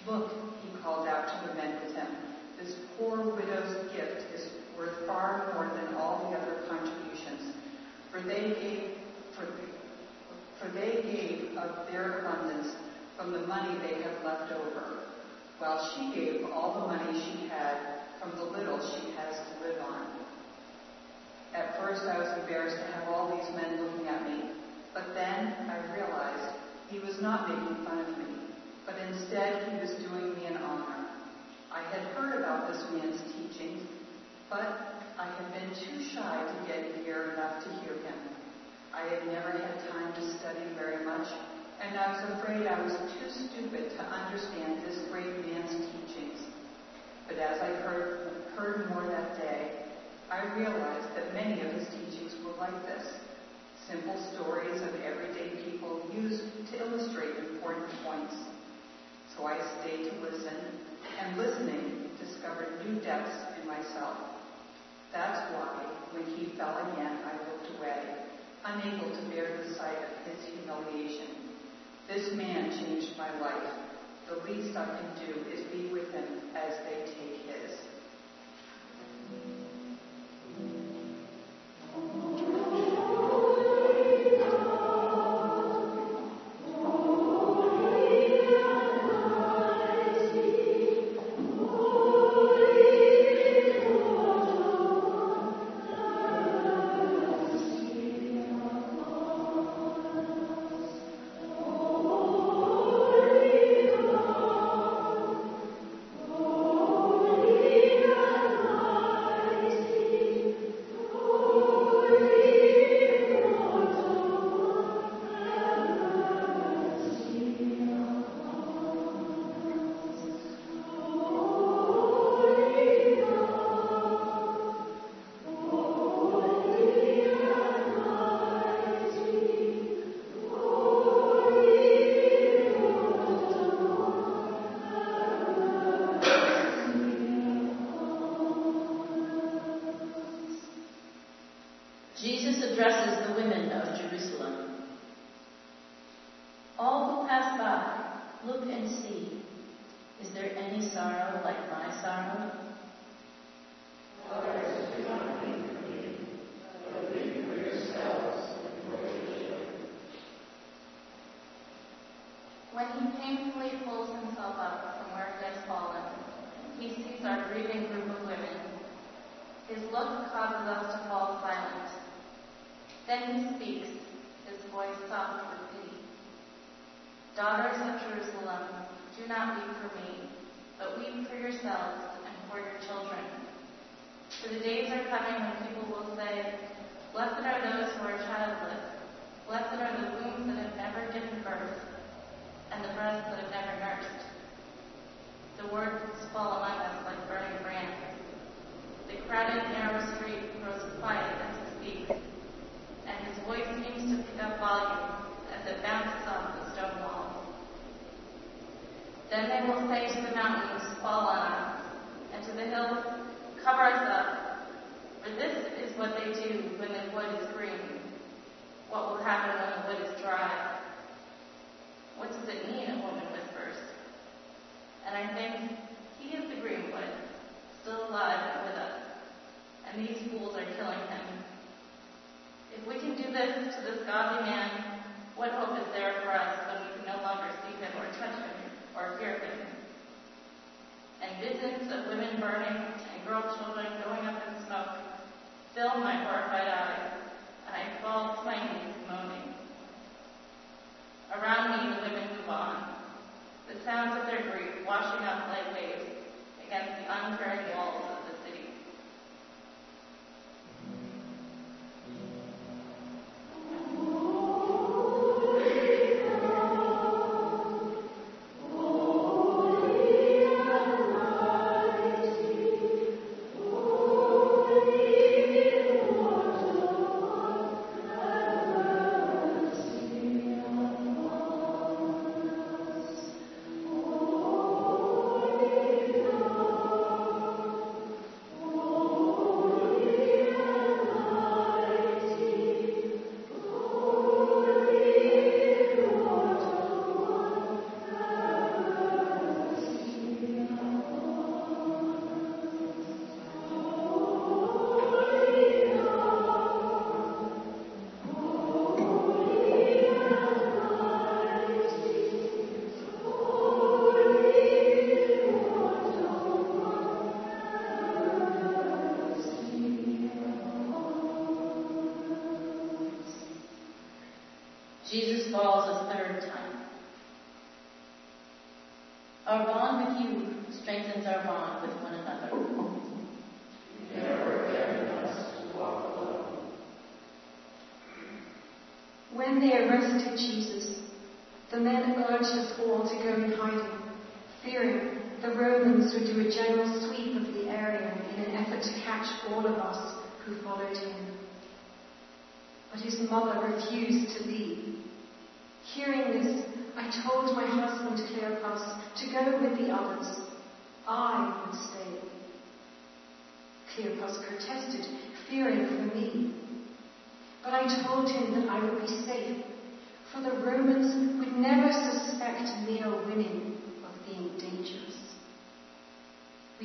Look, 0.07 0.31
he 0.63 0.83
called 0.83 1.09
out 1.09 1.27
to 1.27 1.49
the 1.49 1.55
men 1.55 1.81
with 1.83 1.97
him, 1.97 2.07
this 2.59 2.77
poor 2.97 3.35
widow's 3.35 3.91
gift 3.93 4.33
is 4.33 4.49
worth 4.79 5.05
far 5.07 5.53
more 5.55 5.67
than 5.75 5.97
all 5.97 6.31
the 6.31 6.37
other 6.39 6.63
contributions, 6.69 7.53
for 8.13 8.21
they 8.21 8.55
gave, 8.55 8.91
for, 9.35 9.47
for 10.61 10.69
they 10.73 11.03
gave 11.03 11.57
of 11.59 11.91
their 11.91 12.21
abundance 12.21 12.77
from 13.17 13.33
the 13.33 13.41
money 13.49 13.77
they 13.81 14.01
have 14.03 14.23
left 14.25 14.53
over, 14.53 15.03
while 15.59 15.93
she 15.95 16.15
gave 16.15 16.45
all 16.53 16.81
the 16.81 16.87
money 16.87 17.19
she 17.19 17.49
had 17.49 17.77
from 18.21 18.31
the 18.37 18.45
little 18.45 18.79
she 18.79 19.11
has 19.17 19.35
to 19.35 19.67
live 19.67 19.81
on. 19.83 20.07
At 21.53 21.81
first 21.81 22.03
I 22.03 22.19
was 22.19 22.29
embarrassed 22.39 22.77
to 22.77 22.93
have 22.93 23.09
all 23.09 23.37
these 23.37 23.51
men 23.57 23.83
looking 23.83 24.07
at 24.07 24.23
me, 24.23 24.51
but 24.95 25.15
then 25.15 25.53
I 25.69 25.93
realized 25.93 26.55
he 26.91 27.01
was 27.01 27.21
not 27.21 27.49
making 27.49 27.85
fun 27.85 27.99
of 27.99 28.19
me 28.19 28.36
but 28.87 28.95
instead 29.03 29.67
he 29.67 29.81
was 29.83 29.91
doing 30.07 30.33
me 30.39 30.47
an 30.47 30.57
honor. 30.63 31.11
I 31.75 31.83
had 31.91 32.07
heard 32.15 32.39
about 32.39 32.71
this 32.73 32.87
man's 32.95 33.21
teachings, 33.35 33.83
but 34.49 34.71
I 35.19 35.27
had 35.27 35.53
been 35.53 35.75
too 35.75 35.99
shy 36.15 36.47
to 36.47 36.57
get 36.71 37.03
near 37.03 37.35
enough 37.35 37.67
to 37.67 37.71
hear 37.83 37.99
him. 37.99 38.19
I 38.95 39.03
had 39.11 39.27
never 39.27 39.51
had 39.51 39.75
time 39.91 40.15
to 40.15 40.23
study 40.39 40.71
very 40.79 41.05
much, 41.05 41.27
and 41.83 41.99
I 41.99 42.15
was 42.15 42.23
afraid 42.39 42.65
I 42.65 42.81
was 42.81 42.95
too 43.19 43.29
stupid 43.29 43.91
to 43.91 44.03
understand 44.07 44.87
this 44.87 45.03
great 45.11 45.35
man's 45.45 45.75
teachings. 45.91 46.39
But 47.27 47.39
as 47.39 47.61
I 47.61 47.75
heard, 47.83 48.23
heard 48.55 48.89
more 48.89 49.05
that 49.05 49.37
day, 49.37 49.75
I 50.31 50.47
realized 50.55 51.11
that 51.19 51.35
many 51.35 51.61
of 51.61 51.73
his 51.75 51.87
teachings 51.91 52.35
were 52.47 52.55
like 52.57 52.87
this 52.87 53.05
simple 53.87 54.17
stories 54.33 54.81
of 54.83 54.95
everyday 55.03 55.51
people 55.63 56.01
used 56.15 56.43
to 56.71 56.79
illustrate 56.79 57.37
important 57.37 57.87
points 58.03 58.35
so 59.37 59.47
I 59.47 59.61
stayed 59.61 60.09
to 60.09 60.25
listen, 60.25 60.57
and 61.21 61.37
listening 61.37 62.09
discovered 62.19 62.73
new 62.85 63.01
depths 63.03 63.45
in 63.61 63.69
myself. 63.69 64.17
That's 65.13 65.53
why, 65.53 65.77
when 66.13 66.25
he 66.25 66.57
fell 66.57 66.77
again, 66.89 67.19
I 67.25 67.37
looked 67.45 67.77
away, 67.77 68.17
unable 68.65 69.15
to 69.15 69.23
bear 69.29 69.45
the 69.45 69.77
sight 69.77 70.01
of 70.01 70.33
his 70.33 70.41
humiliation. 70.57 71.29
This 72.09 72.33
man 72.33 72.73
changed 72.81 73.19
my 73.19 73.31
life. 73.39 73.69
The 74.27 74.37
least 74.37 74.77
I 74.77 74.87
can 74.97 75.27
do 75.27 75.45
is 75.53 75.61
be 75.71 75.93
with 75.93 76.11
him 76.13 76.27
as 76.57 76.73
they 76.85 77.05
take 77.05 77.37
him. 77.45 77.46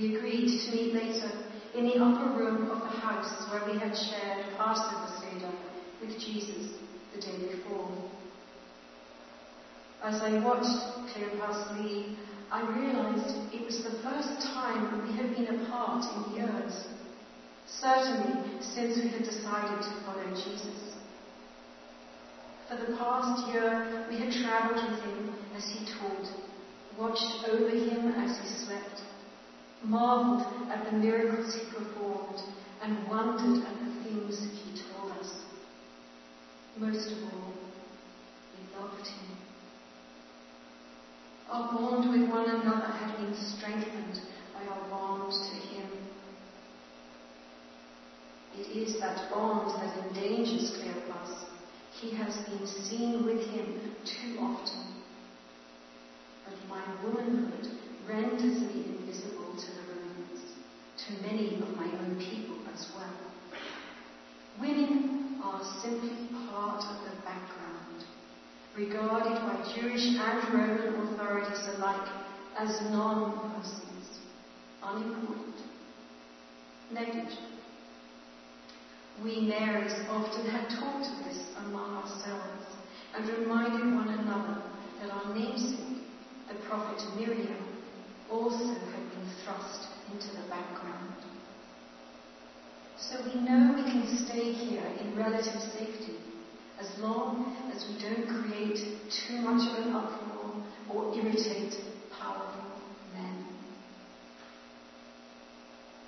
We 0.02 0.16
agreed 0.16 0.48
to 0.48 0.72
meet 0.72 0.96
later 0.96 1.30
in 1.76 1.86
the 1.86 2.04
upper 2.04 2.36
room 2.36 2.72
of 2.72 2.82
the 2.82 2.98
house 3.02 3.48
where 3.52 3.72
we 3.72 3.78
had 3.78 3.96
shared 3.96 4.58
Passover 4.58 5.14
Seder 5.20 5.54
with 6.02 6.20
Jesus 6.20 6.74
the 7.14 7.22
day 7.22 7.38
before. 7.38 7.88
As 10.02 10.24
I 10.24 10.44
watched 10.44 11.14
Cleopas 11.14 11.78
leave, 11.78 12.18
I 12.50 12.64
realized 12.64 13.54
it 13.54 13.64
was 13.64 13.84
the 13.84 14.02
first 14.02 14.42
time 14.42 15.08
we 15.08 15.16
had 15.16 15.36
been 15.36 15.62
apart 15.62 16.04
in 16.16 16.34
years. 16.34 16.84
Certainly 17.68 18.60
since 18.60 18.98
we 18.98 19.10
had 19.10 19.24
decided 19.24 19.84
to 19.84 20.04
follow 20.04 20.34
Jesus. 20.34 20.96
For 22.68 22.76
the 22.76 22.98
past 22.98 23.48
year, 23.54 24.08
we 24.10 24.18
had 24.18 24.34
traveled 24.34 24.82
with 24.90 25.00
him 25.04 25.30
as 25.56 25.70
he 25.70 25.86
taught, 25.94 26.26
watched 26.98 27.48
over 27.48 27.70
him 27.70 28.08
as 28.14 28.40
he 28.40 28.66
slept, 28.66 29.04
marveled 29.84 30.70
at 30.70 30.86
the 30.86 30.98
miracles 30.98 31.56
he 31.56 31.66
performed, 31.74 32.42
and 32.82 33.08
wondered 33.08 33.66
at 33.66 33.80
the 33.80 34.04
things 34.04 34.48
he 34.64 34.82
told 34.82 35.12
us. 35.12 35.34
Most 36.78 37.12
of 37.12 37.34
all, 37.34 37.54
we 38.54 38.78
loved 38.78 39.08
him. 39.08 39.38
Our 41.50 41.74
bond 41.74 42.10
with 42.10 42.30
one 42.30 42.50
another 42.50 42.92
had 42.92 43.18
been 43.18 43.36
strengthened 43.36 44.20
by 44.54 44.66
our 44.66 44.90
bond 44.90 45.34
to 45.34 45.56
him. 45.76 45.90
It 48.58 48.68
is 48.76 49.00
that 49.00 49.30
bond 49.30 49.72
that 49.82 50.06
endangers 50.06 50.72
Cleopas. 50.78 51.46
He 52.00 52.12
has 52.16 52.38
been 52.48 52.68
seen 52.68 53.26
with 53.26 53.48
him 53.50 53.80
too 54.06 54.40
often. 54.40 54.94
But 56.46 56.56
my 56.70 56.84
womanhood 57.04 57.68
renders 58.08 58.62
me 58.62 59.01
invisible 59.12 59.54
to 59.58 59.68
the 59.76 59.94
Romans, 59.94 60.42
to 61.06 61.22
many 61.22 61.56
of 61.62 61.76
my 61.76 61.86
own 62.00 62.16
people 62.18 62.58
as 62.74 62.88
well. 62.96 63.14
Women 64.60 65.40
are 65.44 65.62
simply 65.82 66.30
part 66.50 66.84
of 66.84 67.04
the 67.04 67.22
background, 67.24 68.06
regarded 68.78 69.36
by 69.42 69.74
Jewish 69.76 70.16
and 70.18 70.54
Roman 70.54 71.14
authorities 71.14 71.68
alike 71.76 72.08
as 72.58 72.82
non-persons, 72.90 74.20
unimportant, 74.84 75.56
negligent. 76.94 77.40
We 79.24 79.42
Marys 79.42 79.94
often 80.10 80.50
had 80.50 80.70
talked 80.80 81.06
of 81.06 81.26
this 81.26 81.40
among 81.58 81.96
ourselves 81.96 82.66
and 83.16 83.40
reminded 83.40 83.94
one 83.94 84.08
another 84.08 84.62
that 85.02 85.12
our 85.12 85.34
namesake, 85.34 86.02
the 86.48 86.56
prophet 86.68 87.02
Miriam, 87.18 87.71
also 88.32 88.66
had 88.66 89.04
been 89.12 89.28
thrust 89.44 89.88
into 90.12 90.28
the 90.28 90.48
background. 90.50 91.14
So 92.98 93.18
we 93.26 93.42
know 93.42 93.74
we 93.76 93.84
can 93.84 94.08
stay 94.26 94.54
here 94.54 94.86
in 95.02 95.18
relative 95.18 95.60
safety 95.74 96.16
as 96.80 96.88
long 97.00 97.56
as 97.76 97.86
we 97.88 98.02
don't 98.02 98.28
create 98.28 98.80
too 99.10 99.42
much 99.42 99.68
of 99.70 99.86
an 99.86 99.94
uproar 99.94 100.54
or 100.90 101.14
irritate 101.16 101.76
powerful 102.18 102.64
men. 103.14 103.46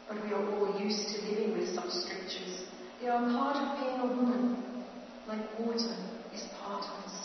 But 0.08 0.24
we 0.24 0.32
are 0.32 0.46
all 0.46 0.80
used 0.80 1.10
to 1.10 1.22
living 1.28 1.58
with 1.58 1.76
such 1.76 1.90
strictures. 1.90 2.64
They 3.02 3.08
are 3.08 3.20
part 3.20 3.58
of 3.58 3.80
being 3.80 4.00
a 4.00 4.06
woman, 4.06 4.64
like 5.28 5.60
water 5.60 5.96
is 6.34 6.48
part 6.62 6.84
of 6.84 7.12
sea. 7.12 7.23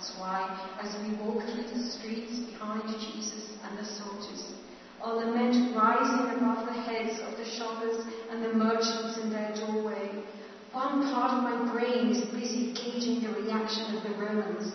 That's 0.00 0.18
why, 0.18 0.48
as 0.80 0.96
we 1.02 1.14
walk 1.22 1.44
through 1.44 1.76
the 1.76 1.90
streets 1.90 2.38
behind 2.50 2.88
Jesus 2.88 3.50
and 3.62 3.76
the 3.76 3.84
soldiers, 3.84 4.54
our 5.02 5.12
lament 5.12 5.76
rising 5.76 6.38
above 6.38 6.64
the 6.64 6.72
heads 6.72 7.20
of 7.20 7.36
the 7.36 7.44
shoppers 7.44 8.06
and 8.30 8.42
the 8.42 8.54
merchants 8.54 9.18
in 9.18 9.28
their 9.28 9.54
doorway, 9.56 10.24
one 10.72 11.12
part 11.12 11.36
of 11.36 11.42
my 11.42 11.70
brain 11.70 12.12
is 12.12 12.24
busy 12.32 12.72
gauging 12.72 13.20
the 13.20 13.42
reaction 13.42 13.94
of 13.94 14.02
the 14.02 14.18
Romans. 14.18 14.72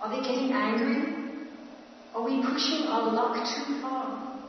Are 0.00 0.10
they 0.10 0.26
getting 0.26 0.50
angry? 0.50 1.38
Are 2.12 2.24
we 2.24 2.42
pushing 2.42 2.88
our 2.88 3.12
luck 3.12 3.36
too 3.46 3.80
far? 3.80 4.40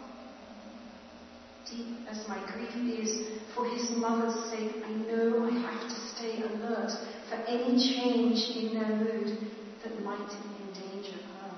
Deep 1.69 1.97
as 2.09 2.28
my 2.28 2.43
grief 2.51 2.99
is, 2.99 3.28
for 3.53 3.69
his 3.69 3.91
mother's 3.91 4.49
sake, 4.49 4.71
I 4.84 4.89
know 4.89 5.45
I 5.45 5.51
have 5.51 5.88
to 5.88 5.95
stay 6.15 6.41
alert 6.41 6.89
for 7.30 7.36
any 7.45 7.78
change 7.78 8.57
in 8.57 8.73
their 8.73 8.95
mood 8.95 9.57
that 9.84 10.03
might 10.03 10.19
endanger 10.19 11.17
her. 11.17 11.53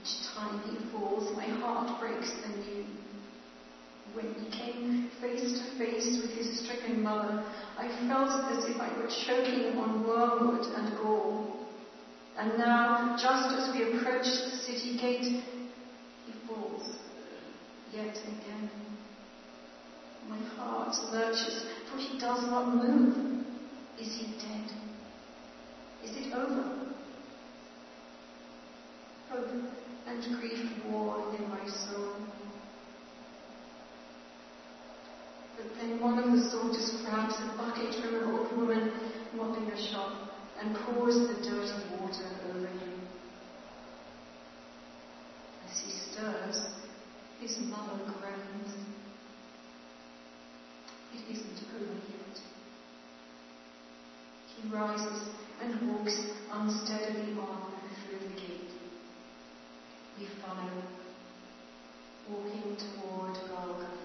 Each 0.00 0.26
time 0.34 0.60
he 0.68 0.90
falls, 0.92 1.34
my 1.34 1.46
heart 1.46 2.00
breaks 2.00 2.30
anew. 2.44 2.84
When 4.14 4.26
he 4.34 4.50
came 4.56 5.10
face 5.20 5.60
to 5.60 5.78
face 5.78 6.18
with 6.20 6.32
his 6.32 6.64
stricken 6.64 7.02
mother, 7.02 7.44
I 7.76 7.88
felt 8.08 8.30
as 8.50 8.64
if 8.64 8.80
I 8.80 8.96
were 8.96 9.08
choking 9.26 9.76
on 9.78 10.06
wormwood 10.06 10.66
and 10.74 10.96
gall. 10.96 11.58
And 12.36 12.56
now, 12.56 13.16
just 13.20 13.54
as 13.54 13.74
we 13.74 13.82
approach 13.82 14.24
the 14.24 14.56
city 14.64 14.96
gate, 14.96 15.42
he 16.24 16.32
falls 16.46 16.96
yet 17.92 18.16
again. 18.16 18.70
My 20.28 20.38
heart 20.56 20.94
lurches, 21.12 21.64
for 21.90 21.98
he 21.98 22.18
does 22.18 22.42
not 22.42 22.74
move. 22.74 23.27
Is 24.00 24.14
he 24.14 24.26
dead? 24.38 24.70
Is 26.04 26.16
it 26.16 26.32
over? 26.32 26.64
Hope 29.28 29.50
and 30.06 30.38
grief 30.38 30.86
war 30.88 31.20
in 31.36 31.50
my 31.50 31.66
soul. 31.66 32.14
But 35.56 35.66
then 35.76 36.00
one 36.00 36.18
of 36.18 36.30
the 36.30 36.50
soldiers 36.50 36.92
grabs 37.02 37.34
a 37.34 37.56
bucket 37.56 37.94
from 37.94 38.14
an 38.14 38.22
old 38.32 38.56
woman 38.56 38.88
mopping 39.34 39.68
a 39.70 39.90
shop 39.90 40.14
and 40.60 40.74
pours 40.76 41.16
the 41.16 41.34
dirty 41.44 41.74
water 41.90 42.30
over 42.48 42.68
him. 42.68 43.02
As 45.66 45.80
he 45.80 45.90
stirs, 45.90 46.62
his 47.40 47.58
mother 47.68 48.00
groans. 48.06 48.76
It 51.14 51.32
isn't 51.32 51.62
over 51.74 51.94
yet. 52.08 52.17
He 54.60 54.68
rises 54.74 55.20
and 55.60 55.88
walks 55.88 56.18
unsteadily 56.50 57.32
on 57.38 57.62
through 58.02 58.18
the 58.18 58.34
gate. 58.40 58.72
We 60.18 60.24
follow, 60.42 60.82
walking 62.28 62.76
toward 62.76 63.38
Golgotha. 63.48 63.97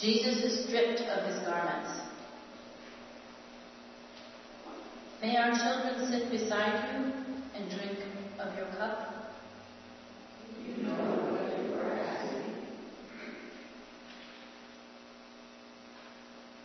Jesus 0.00 0.42
is 0.42 0.66
stripped 0.66 1.00
of 1.02 1.24
his 1.26 1.38
garments. 1.46 2.00
May 5.22 5.36
our 5.36 5.52
children 5.52 6.10
sit 6.10 6.30
beside 6.30 6.92
you 6.92 7.12
and 7.54 7.70
drink 7.70 7.98
of 8.38 8.56
your 8.56 8.66
cup. 8.76 9.14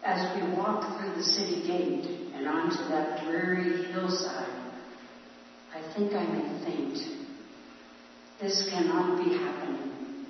As 0.03 0.36
we 0.36 0.57
walk 0.57 0.99
through 0.99 1.15
the 1.15 1.23
city 1.23 1.67
gate 1.67 2.34
and 2.34 2.47
onto 2.47 2.77
that 2.89 3.23
dreary 3.23 3.86
hillside, 3.91 4.73
I 5.73 5.93
think 5.93 6.13
I 6.13 6.25
may 6.25 6.65
faint. 6.65 6.97
This 8.41 8.69
cannot 8.71 9.23
be 9.23 9.38
happening. 9.38 10.25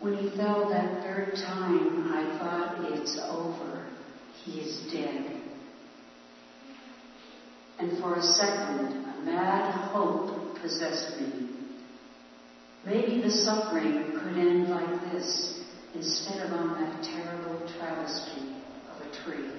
When 0.00 0.16
he 0.18 0.36
fell 0.36 0.68
that 0.68 1.01
third 1.12 1.34
time, 1.36 2.10
I 2.12 2.38
thought 2.38 2.92
it's 2.92 3.18
over. 3.28 3.86
He 4.44 4.60
is 4.60 4.92
dead. 4.92 5.42
And 7.78 7.98
for 8.00 8.14
a 8.14 8.22
second, 8.22 9.04
a 9.04 9.22
mad 9.24 9.74
hope 9.90 10.58
possessed 10.60 11.20
me. 11.20 11.50
Maybe 12.86 13.20
the 13.20 13.30
suffering 13.30 14.12
could 14.12 14.38
end 14.38 14.70
like 14.70 15.12
this 15.12 15.60
instead 15.94 16.46
of 16.46 16.52
on 16.52 16.80
that 16.80 17.02
terrible 17.04 17.60
travesty 17.78 18.54
of 18.90 19.06
a 19.06 19.24
tree. 19.24 19.50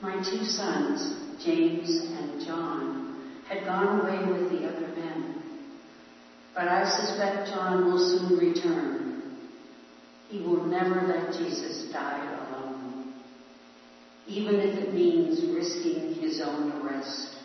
My 0.00 0.16
two 0.22 0.44
sons, 0.44 1.42
James 1.44 1.90
and 1.90 2.46
John, 2.46 3.42
had 3.48 3.64
gone 3.64 4.00
away 4.00 4.32
with 4.32 4.50
the 4.52 4.68
other 4.68 4.86
men. 4.88 5.37
But 6.58 6.66
I 6.66 6.90
suspect 6.90 7.50
John 7.50 7.84
will 7.84 8.00
soon 8.00 8.36
return. 8.36 9.38
He 10.28 10.40
will 10.40 10.64
never 10.64 11.02
let 11.02 11.32
Jesus 11.34 11.88
die 11.92 12.18
alone, 12.34 13.14
even 14.26 14.56
if 14.56 14.76
it 14.76 14.92
means 14.92 15.40
risking 15.54 16.14
his 16.14 16.40
own 16.40 16.82
arrest. 16.82 17.36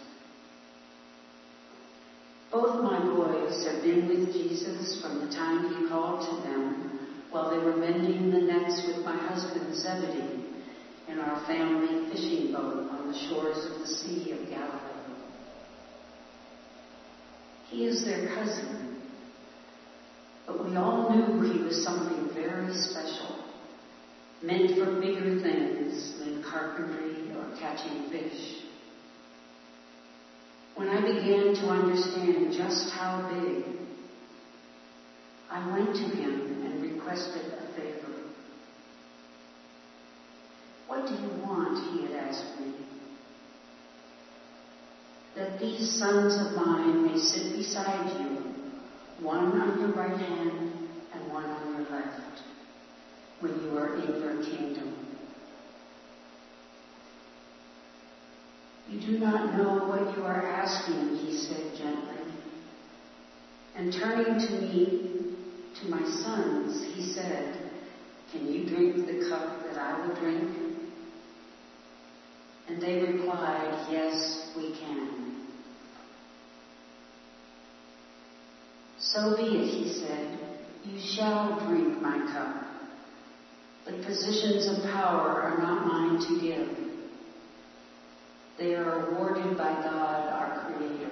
Both 2.52 2.82
my 2.82 3.06
boys 3.06 3.64
have 3.68 3.84
been 3.84 4.08
with 4.08 4.34
Jesus 4.34 5.00
from 5.00 5.20
the 5.20 5.32
time 5.32 5.70
he 5.76 5.88
called 5.90 6.28
to 6.28 6.50
them 6.50 7.08
while 7.30 7.52
they 7.52 7.64
were 7.64 7.78
mending 7.78 8.32
the 8.32 8.42
nets 8.42 8.82
with 8.88 9.06
my 9.06 9.16
husband 9.16 9.76
Zebedee 9.76 10.44
in 11.08 11.20
our 11.20 11.46
family 11.46 12.10
fishing 12.10 12.52
boat 12.52 12.90
on 12.90 13.12
the 13.12 13.20
shores 13.28 13.64
of 13.64 13.80
the 13.80 13.88
Sea 13.88 14.32
of 14.32 14.50
Galilee. 14.50 14.94
He 17.70 17.86
is 17.86 18.06
their 18.06 18.28
cousin, 18.36 18.93
we 20.74 20.80
all 20.80 21.08
knew 21.12 21.54
he 21.54 21.64
was 21.64 21.84
something 21.84 22.34
very 22.34 22.74
special, 22.74 23.46
meant 24.42 24.72
for 24.80 25.00
bigger 25.00 25.40
things 25.40 26.18
than 26.18 26.44
carpentry 26.44 27.32
or 27.38 27.56
catching 27.60 28.10
fish. 28.10 28.64
When 30.74 30.90
I 30.90 31.00
began 31.00 31.54
to 31.54 31.68
understand 31.68 32.54
just 32.54 32.90
how 32.90 33.30
big, 33.30 33.66
I 35.52 35.72
went 35.72 35.96
to 35.96 36.02
him 36.02 36.66
and 36.66 36.82
requested 36.82 37.54
a 37.54 37.80
favor. 37.80 38.24
What 40.88 41.06
do 41.08 41.14
you 41.14 41.30
want? 41.44 41.78
He 41.94 42.08
had 42.08 42.30
asked 42.30 42.60
me. 42.60 42.74
That 45.36 45.60
these 45.60 46.00
sons 46.00 46.36
of 46.36 46.56
mine 46.56 47.06
may 47.06 47.20
sit 47.20 47.56
beside 47.58 48.20
you, 48.20 48.54
one 49.22 49.62
on 49.62 49.80
your 49.80 49.94
right 49.94 50.20
hand 50.20 50.63
and 50.63 50.63
one 51.34 51.46
on 51.46 51.72
your 51.72 51.90
left, 51.90 52.42
when 53.40 53.60
you 53.64 53.78
are 53.78 53.96
in 53.96 54.22
your 54.22 54.44
kingdom. 54.44 54.94
You 58.88 59.00
do 59.00 59.18
not 59.18 59.58
know 59.58 59.88
what 59.88 60.16
you 60.16 60.24
are 60.24 60.46
asking, 60.46 61.16
he 61.16 61.36
said 61.36 61.76
gently. 61.76 62.34
And 63.76 63.92
turning 63.92 64.40
to 64.48 64.62
me, 64.62 65.36
to 65.82 65.90
my 65.90 66.04
sons, 66.22 66.84
he 66.94 67.02
said, 67.02 67.72
Can 68.32 68.48
you 68.48 68.70
drink 68.70 69.08
the 69.08 69.28
cup 69.28 69.64
that 69.64 69.78
I 69.80 70.06
will 70.06 70.16
drink? 70.16 70.56
And 72.68 72.80
they 72.80 73.00
replied, 73.00 73.88
Yes, 73.92 74.52
we 74.56 74.76
can. 74.80 75.48
So 79.00 79.36
be 79.36 79.44
it, 79.44 79.68
he 79.68 79.92
said. 79.92 80.43
You 80.86 81.00
shall 81.00 81.66
drink 81.68 82.02
my 82.02 82.18
cup. 82.34 82.66
But 83.86 84.04
positions 84.04 84.68
of 84.68 84.92
power 84.92 85.42
are 85.42 85.58
not 85.58 85.86
mine 85.86 86.20
to 86.20 86.42
give. 86.42 86.78
They 88.58 88.76
are 88.76 89.08
awarded 89.08 89.58
by 89.58 89.74
God, 89.74 90.30
our 90.30 90.66
Creator. 90.66 91.12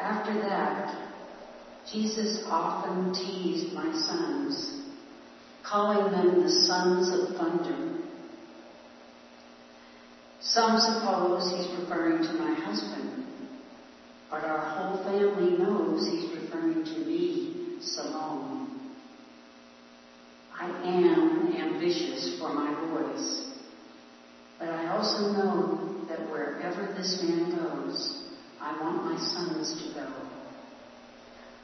After 0.00 0.34
that, 0.34 1.08
Jesus 1.90 2.44
often 2.48 3.12
teased 3.14 3.74
my 3.74 3.92
sons, 3.92 4.82
calling 5.62 6.12
them 6.12 6.42
the 6.42 6.50
sons 6.50 7.08
of 7.10 7.36
thunder. 7.36 7.98
Some 10.40 10.78
suppose 10.78 11.50
he's 11.52 11.78
referring 11.78 12.22
to 12.22 12.32
my 12.34 12.54
husband, 12.54 13.27
but 14.30 14.44
our 14.44 14.58
whole 14.58 15.02
family 15.04 15.56
knows 15.58 16.06
he's 16.06 16.30
referring 16.42 16.84
to 16.84 16.98
me, 17.00 17.78
Salome. 17.80 18.68
I 20.58 20.66
am 20.84 21.54
ambitious 21.56 22.38
for 22.38 22.52
my 22.52 22.72
boys. 22.90 23.46
But 24.58 24.70
I 24.70 24.88
also 24.88 25.32
know 25.32 26.04
that 26.08 26.30
wherever 26.30 26.92
this 26.96 27.22
man 27.22 27.56
goes, 27.56 28.24
I 28.60 28.72
want 28.82 29.04
my 29.04 29.18
sons 29.18 29.82
to 29.82 29.94
go. 29.94 30.12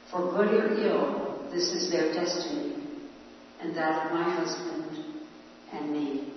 For 0.09 0.31
good 0.31 0.53
or 0.53 0.73
ill, 0.77 1.49
this 1.51 1.71
is 1.71 1.91
their 1.91 2.13
destiny, 2.13 2.87
and 3.59 3.75
that 3.75 4.05
of 4.05 4.13
my 4.13 4.29
husband 4.33 5.15
and 5.73 5.91
me. 5.91 6.31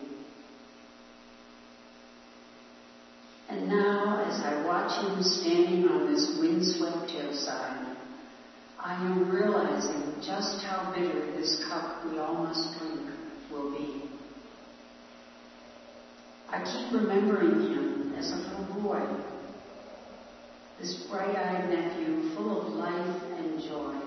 And 3.48 3.68
now, 3.68 4.24
as 4.26 4.40
Watch 4.98 5.12
him 5.12 5.22
standing 5.22 5.88
on 5.88 6.12
this 6.12 6.38
windswept 6.40 7.10
hillside, 7.10 7.96
I 8.80 8.94
am 8.94 9.30
realizing 9.30 10.14
just 10.24 10.64
how 10.64 10.92
bitter 10.92 11.30
this 11.36 11.64
cup 11.68 12.04
we 12.04 12.18
all 12.18 12.34
must 12.34 12.78
drink 12.78 13.08
will 13.50 13.70
be. 13.70 14.02
I 16.50 16.64
keep 16.64 17.00
remembering 17.00 17.72
him 17.72 18.14
as 18.16 18.32
a 18.32 18.36
little 18.36 18.82
boy, 18.82 19.06
this 20.80 20.94
bright-eyed 21.08 21.70
nephew 21.70 22.34
full 22.34 22.60
of 22.60 22.72
life 22.74 23.22
and 23.36 23.60
joy. 23.60 24.00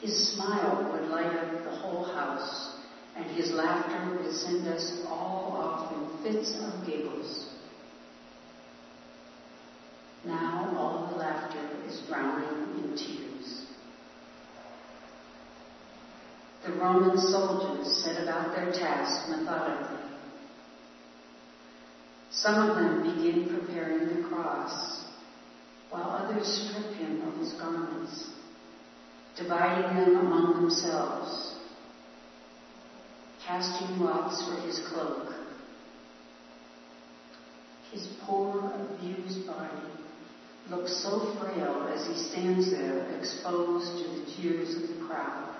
His 0.00 0.32
smile 0.32 0.90
would 0.92 1.08
light 1.10 1.36
up 1.36 1.64
the 1.64 1.70
whole 1.70 2.04
house, 2.04 2.80
and 3.14 3.26
his 3.36 3.52
laughter 3.52 4.16
would 4.16 4.32
send 4.32 4.66
us 4.66 5.00
all 5.06 5.52
off 5.52 5.92
in 5.92 6.22
fits 6.24 6.56
of 6.60 6.86
giggles. 6.86 7.59
Now 10.24 10.74
all 10.76 11.08
the 11.10 11.16
laughter 11.16 11.66
is 11.88 12.02
drowning 12.06 12.84
in 12.84 12.96
tears. 12.96 13.64
The 16.62 16.72
Roman 16.72 17.16
soldiers 17.18 18.02
set 18.02 18.22
about 18.22 18.54
their 18.54 18.70
task 18.70 19.30
methodically. 19.30 19.96
Some 22.30 22.68
of 22.68 22.76
them 22.76 23.02
begin 23.02 23.48
preparing 23.48 24.22
the 24.22 24.28
cross, 24.28 25.04
while 25.88 26.10
others 26.10 26.46
strip 26.46 26.92
him 26.96 27.22
of 27.26 27.38
his 27.38 27.54
garments, 27.54 28.28
dividing 29.36 29.96
them 29.96 30.16
among 30.16 30.52
themselves, 30.54 31.54
casting 33.46 34.00
lots 34.00 34.46
for 34.46 34.60
his 34.66 34.80
cloak. 34.80 35.32
His 37.90 38.06
poor, 38.26 38.70
abused 38.74 39.46
body 39.46 39.99
looks 40.68 41.02
so 41.02 41.36
frail 41.38 41.88
as 41.92 42.06
he 42.06 42.14
stands 42.14 42.70
there 42.70 43.08
exposed 43.18 44.02
to 44.02 44.08
the 44.10 44.36
jeers 44.36 44.76
of 44.76 44.88
the 44.88 45.04
crowd. 45.06 45.56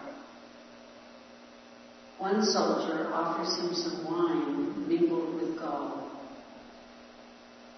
One 2.19 2.45
soldier 2.45 3.11
offers 3.15 3.57
him 3.59 3.75
some 3.75 4.05
wine 4.05 4.87
mingled 4.87 5.37
with 5.37 5.59
gall. 5.59 6.11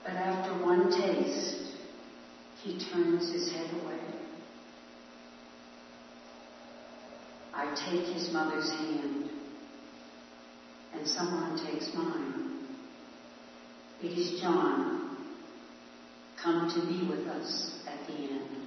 But 0.05 0.15
after 0.15 0.65
one 0.65 0.91
taste, 0.91 1.63
he 2.63 2.79
turns 2.91 3.33
his 3.33 3.53
head 3.53 3.71
away. 3.83 4.01
I 7.55 7.73
take 7.89 8.07
his 8.13 8.33
mother's 8.33 8.69
hand, 8.71 9.31
and 10.95 11.07
someone 11.07 11.65
takes 11.65 11.95
mine. 11.95 12.67
It 14.03 14.19
is 14.19 14.41
John, 14.41 15.02
come 16.43 16.69
to 16.69 16.81
be 16.81 17.09
with 17.09 17.25
us 17.29 17.71
at 17.87 18.05
the 18.07 18.15
end. 18.15 18.62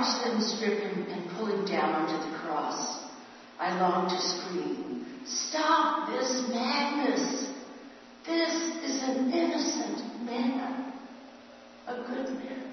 As 0.00 0.06
I 0.06 0.12
watched 0.12 0.24
them 0.24 0.40
strip 0.40 0.80
him 0.80 1.06
and 1.10 1.30
pull 1.32 1.46
him 1.46 1.66
down 1.66 1.92
onto 1.94 2.30
the 2.30 2.38
cross, 2.38 3.04
I 3.58 3.78
longed 3.78 4.08
to 4.08 4.18
scream, 4.18 5.04
Stop 5.26 6.08
this 6.08 6.48
madness! 6.48 7.50
This 8.24 8.52
is 8.82 9.02
an 9.02 9.30
innocent 9.30 10.24
man, 10.24 10.92
a 11.86 11.96
good 11.96 12.34
man. 12.34 12.72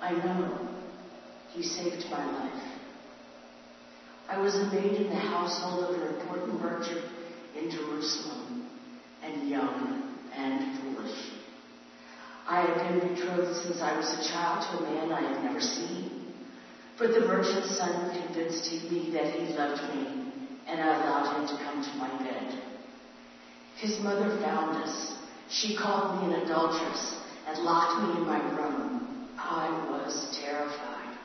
I 0.00 0.12
know 0.12 0.68
he 1.52 1.62
saved 1.62 2.04
my 2.10 2.24
life. 2.32 2.62
I 4.28 4.38
was 4.38 4.56
a 4.56 4.66
maid 4.66 5.00
in 5.00 5.08
the 5.08 5.14
household 5.14 5.84
of 5.94 6.02
an 6.02 6.16
important 6.16 6.60
merchant 6.60 7.04
in 7.56 7.70
Jerusalem, 7.70 8.68
and 9.22 9.48
young 9.48 10.18
and 10.34 10.80
foolish. 10.80 11.36
I 12.48 12.60
had 12.60 13.00
been 13.00 13.14
betrothed 13.14 13.60
since 13.62 13.80
I 13.82 13.96
was 13.96 14.06
a 14.06 14.28
child 14.30 14.62
to 14.70 14.84
a 14.84 14.88
man 14.88 15.10
I 15.10 15.20
had 15.20 15.42
never 15.42 15.60
seen. 15.60 16.32
But 16.96 17.12
the 17.12 17.26
merchant's 17.26 17.76
son 17.76 18.22
convinced 18.22 18.70
me 18.88 19.10
that 19.14 19.34
he 19.34 19.52
loved 19.54 19.82
me, 19.94 20.32
and 20.68 20.80
I 20.80 20.94
allowed 20.94 21.40
him 21.40 21.48
to 21.48 21.64
come 21.64 21.82
to 21.82 21.90
my 21.98 22.08
bed. 22.22 22.62
His 23.78 23.98
mother 23.98 24.38
found 24.40 24.76
us. 24.76 25.16
She 25.50 25.76
called 25.76 26.22
me 26.22 26.34
an 26.34 26.42
adulteress 26.42 27.16
and 27.48 27.64
locked 27.64 28.02
me 28.02 28.20
in 28.20 28.26
my 28.26 28.38
room. 28.56 29.28
I 29.36 29.68
was 29.90 30.38
terrified. 30.40 31.18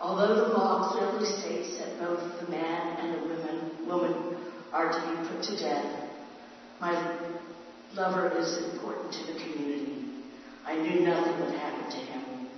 Although 0.00 0.36
the 0.36 0.54
law 0.54 0.92
clearly 0.92 1.26
states 1.26 1.76
that 1.78 1.98
both 1.98 2.40
the 2.40 2.50
man 2.50 2.96
and 2.98 3.14
the 3.14 3.26
woman, 3.26 3.86
woman 3.86 4.36
are 4.72 4.92
to 4.92 5.00
be 5.00 5.28
put 5.28 5.42
to 5.42 5.58
death, 5.58 6.08
my 6.80 7.18
lover 7.94 8.30
is 8.38 8.72
important 8.72 9.12
to 9.12 9.32
the 9.32 9.38
community. 9.40 10.00
I 10.66 10.76
knew 10.76 11.00
nothing 11.00 11.40
would 11.40 11.54
happen 11.54 11.90
to 11.90 11.96
him, 11.96 12.48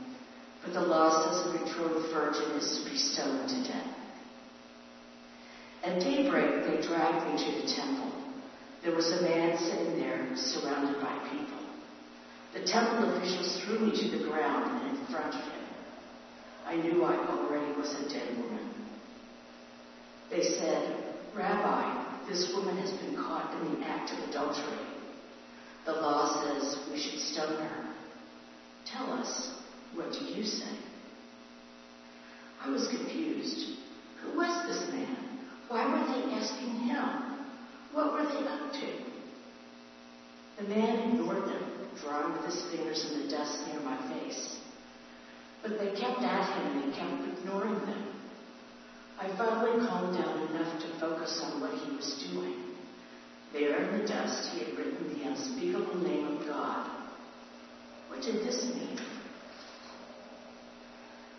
but 0.63 0.75
the 0.75 0.81
law 0.81 1.25
says 1.25 1.47
a 1.47 1.65
betrothed 1.65 2.13
virgin 2.73 2.73
is 2.73 2.85
to 2.85 2.91
be 2.91 2.99
stoned 2.99 3.49
to 3.49 3.73
death. 3.73 3.95
At 5.85 6.01
daybreak, 6.01 6.67
they 6.67 6.87
dragged 6.87 7.27
me 7.33 7.45
to 7.45 7.61
the 7.63 7.75
temple. 7.75 8.13
There 8.83 8.95
was 8.95 9.09
a 9.09 9.23
man 9.23 9.59
sitting 9.59 9.99
there, 9.99 10.29
surrounded 10.37 11.01
by 11.01 11.19
people. 11.31 11.59
The 12.53 12.67
temple 12.67 13.17
officials 13.17 13.63
threw 13.65 13.79
me 13.81 13.93
to 13.93 14.19
the 14.19 14.25
ground 14.25 14.87
and 14.87 14.99
in 14.99 15.07
front 15.07 15.35
of 15.35 15.41
him. 15.41 15.65
I 16.67 16.77
knew 16.77 17.03
I 17.05 17.17
already 17.17 17.73
was 17.77 17.95
a 17.95 18.09
dead 18.09 18.37
woman. 18.39 18.71
They 20.31 20.43
said, 20.43 21.15
Rabbi, 21.35 22.29
this 22.29 22.53
woman 22.55 22.77
has 22.79 22.91
been 22.91 23.17
caught 23.17 23.55
in 23.61 23.81
the 23.81 23.87
act 23.87 24.13
of 24.13 24.29
adultery. 24.29 24.87
The 25.85 25.93
law 25.93 26.61
says 26.61 26.79
we 26.91 26.99
should 26.99 27.19
stone 27.19 27.61
her. 27.61 27.95
Tell 28.87 29.13
us, 29.13 29.51
what 29.95 30.13
do 30.13 30.25
you 30.25 30.45
say? 30.45 30.77
I 32.65 32.71
was 32.71 32.87
confused. 32.87 33.75
Who 34.23 34.37
was 34.39 34.55
this 34.69 34.93
man? 34.93 35.17
Why 35.67 35.85
were 35.91 36.07
they 36.07 36.35
asking 36.35 36.71
him? 36.87 37.49
What 37.93 38.13
were 38.13 38.25
they 38.25 38.47
up 38.47 38.73
to? 38.73 40.63
The 40.63 40.69
man 40.69 41.11
ignored 41.11 41.45
them, 41.49 41.65
drawing 42.01 42.33
with 42.35 42.55
his 42.55 42.63
fingers 42.71 43.05
in 43.11 43.23
the 43.23 43.29
dust 43.35 43.67
near 43.67 43.81
my 43.81 43.97
face. 44.09 44.59
But 45.63 45.79
they 45.79 46.01
kept 46.01 46.23
at 46.23 46.55
him 46.55 46.83
and 46.83 46.95
he 46.95 46.99
kept 47.01 47.39
ignoring 47.39 47.81
them. 47.87 48.15
I 49.19 49.37
finally 49.37 49.85
calmed 49.87 50.17
down 50.17 50.49
enough 50.51 50.83
to 50.83 51.01
focus 51.01 51.41
on 51.43 51.61
what 51.61 51.75
he 51.75 51.97
was 51.97 52.25
doing. 52.31 52.55
There 53.53 53.83
in 53.83 54.01
the 54.01 54.07
dust, 54.07 54.51
he 54.53 54.65
had 54.65 54.79
written 54.79 55.19
the 55.19 55.29
unspeakable 55.29 55.99
name 55.99 56.27
of 56.27 56.47
God. 56.47 56.89
What 58.09 58.23
did 58.23 58.37
this 58.37 58.65
mean? 58.75 59.12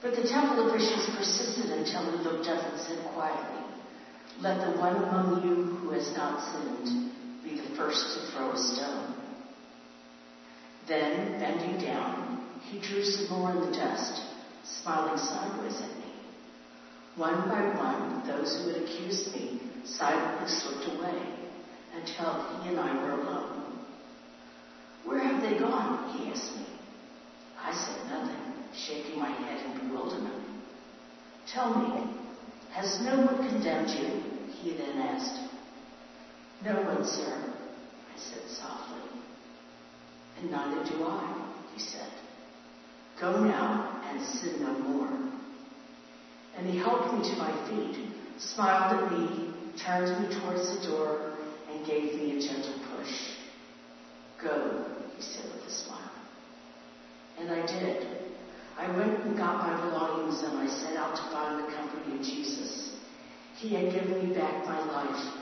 But 0.03 0.15
the 0.17 0.29
temple 0.29 0.67
officials 0.67 1.07
persisted 1.15 1.71
until 1.71 2.11
he 2.11 2.27
looked 2.27 2.49
up 2.49 2.59
and 2.59 2.77
said 2.77 3.05
quietly, 3.13 3.63
Let 4.41 4.59
the 4.59 4.77
one 4.77 4.97
among 4.97 5.47
you 5.47 5.63
who 5.79 5.91
has 5.91 6.13
not 6.13 6.41
sinned 6.51 6.91
be 7.41 7.55
the 7.55 7.73
first 7.77 8.13
to 8.13 8.31
throw 8.33 8.51
a 8.51 8.57
stone. 8.57 9.15
Then, 10.89 11.39
bending 11.39 11.79
down, 11.79 12.35
he 12.69 12.81
drew 12.81 13.01
some 13.01 13.29
more 13.29 13.51
in 13.51 13.61
the 13.61 13.71
dust, 13.71 14.23
smiling 14.83 15.17
sideways 15.17 15.79
at 15.81 15.97
me. 15.97 16.11
One 17.15 17.47
by 17.47 17.71
one, 17.73 18.23
those 18.27 18.57
who 18.59 18.67
had 18.67 18.83
accused 18.83 19.31
me 19.31 19.57
silently 19.85 20.49
slipped 20.49 20.85
away 20.85 21.31
until 21.95 22.43
he 22.51 22.67
and 22.67 22.77
I 22.77 23.01
were 23.01 23.11
alone. 23.11 23.63
Where 25.05 25.23
have 25.23 25.41
they 25.41 25.57
gone? 25.57 26.09
he 26.09 26.27
asked 26.27 26.57
me. 26.57 26.67
I 27.57 27.71
said 27.71 28.05
nothing, 28.09 28.52
shaking 28.75 29.19
my 29.19 29.29
head 29.29 29.65
in 29.65 29.87
bewilderment. 29.87 30.43
Tell 31.47 31.75
me, 31.75 32.15
has 32.71 33.01
no 33.01 33.21
one 33.21 33.49
condemned 33.49 33.89
you? 33.89 34.23
he 34.61 34.71
then 34.77 34.97
asked. 34.99 35.39
No 36.63 36.73
one, 36.83 37.03
sir, 37.03 37.53
I 38.15 38.17
said 38.17 38.49
softly. 38.49 39.01
And 40.39 40.49
neither 40.49 40.83
do 40.89 41.03
I, 41.03 41.51
he 41.73 41.79
said. 41.79 42.07
Go 43.19 43.43
now 43.43 44.01
and 44.09 44.21
sin 44.21 44.61
no 44.61 44.73
more. 44.79 45.09
And 46.55 46.67
he 46.67 46.77
helped 46.77 47.13
me 47.13 47.29
to 47.29 47.37
my 47.37 47.51
feet, 47.67 48.07
smiled 48.37 49.03
at 49.03 49.11
me, 49.11 49.53
turned 49.77 50.29
me 50.29 50.39
towards 50.39 50.77
the 50.77 50.87
door, 50.87 51.33
and 51.69 51.85
gave 51.85 52.15
me 52.15 52.37
a 52.37 52.41
gentle 52.41 52.73
push. 52.95 53.13
Go, 54.41 54.85
he 55.15 55.21
said 55.21 55.45
with 55.53 55.65
a 55.67 55.71
smile. 55.71 56.11
And 57.39 57.51
I 57.51 57.65
did. 57.65 58.07
I 58.77 58.87
went 58.97 59.23
and 59.25 59.37
got 59.37 59.57
my 59.67 59.89
belongings 59.89 60.41
and 60.41 60.57
I 60.57 60.67
set 60.67 60.97
out 60.97 61.15
to 61.15 61.23
find 61.31 61.63
the 61.63 61.75
company 61.75 62.17
of 62.17 62.25
Jesus. 62.25 62.95
He 63.57 63.73
had 63.75 63.93
given 63.93 64.27
me 64.27 64.35
back 64.35 64.65
my 64.65 64.79
life, 64.91 65.33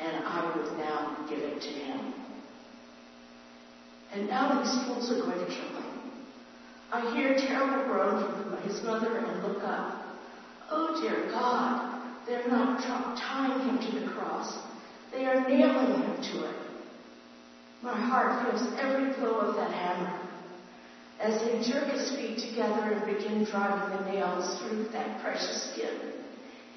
and 0.00 0.24
I 0.24 0.56
would 0.56 0.78
now 0.78 1.26
give 1.28 1.40
it 1.40 1.60
to 1.60 1.68
him. 1.68 2.14
And 4.12 4.28
now 4.28 4.62
these 4.62 4.72
fools 4.86 5.10
are 5.10 5.20
going 5.20 5.38
to 5.38 5.46
kill 5.46 5.80
him. 5.82 6.12
I 6.92 7.12
hear 7.12 7.36
terrible 7.36 7.84
groan 7.84 8.50
from 8.50 8.62
his 8.62 8.82
mother 8.82 9.18
and 9.18 9.42
look 9.42 9.62
up. 9.64 10.06
Oh, 10.70 10.98
dear 11.02 11.28
God, 11.30 12.02
they're 12.26 12.48
not 12.48 12.80
tying 12.80 13.68
him 13.68 13.78
to 13.78 14.00
the 14.00 14.12
cross. 14.12 14.58
They 15.12 15.26
are 15.26 15.46
nailing 15.48 16.02
him 16.02 16.22
to 16.22 16.48
it. 16.48 16.56
My 17.82 17.94
heart 17.94 18.50
feels 18.50 18.72
every 18.78 19.12
blow 19.16 19.40
of 19.40 19.56
that 19.56 19.70
hammer. 19.70 20.25
As 21.26 21.42
they 21.42 21.60
jerk 21.60 21.88
his 21.88 22.12
feet 22.12 22.38
together 22.38 22.92
and 22.92 23.04
begin 23.16 23.42
driving 23.46 23.98
the 23.98 24.12
nails 24.12 24.60
through 24.60 24.84
that 24.92 25.20
precious 25.20 25.72
skin, 25.72 26.12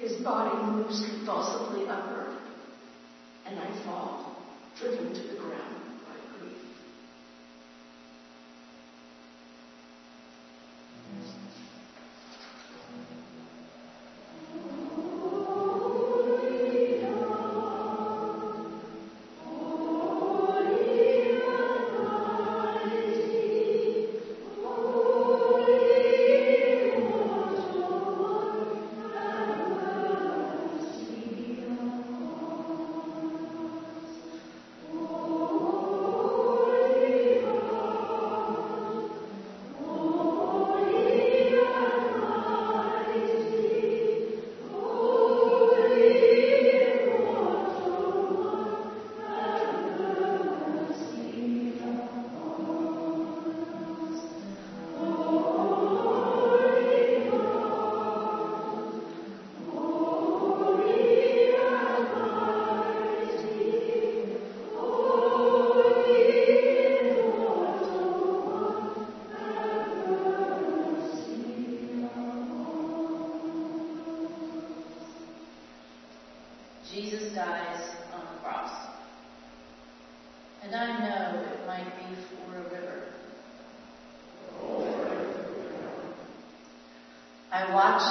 His 0.00 0.14
body 0.24 0.60
moves 0.72 1.06
convulsively 1.06 1.88
upward, 1.88 2.34
and 3.46 3.60
I 3.60 3.70
fall, 3.84 4.42
driven 4.76 5.14
to 5.14 5.20
the 5.20 5.38
ground 5.38 5.79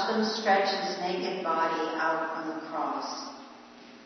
Them 0.09 0.25
stretch 0.25 0.73
his 0.73 0.97
naked 1.01 1.43
body 1.43 1.85
out 2.01 2.33
on 2.33 2.49
the 2.49 2.67
cross. 2.67 3.29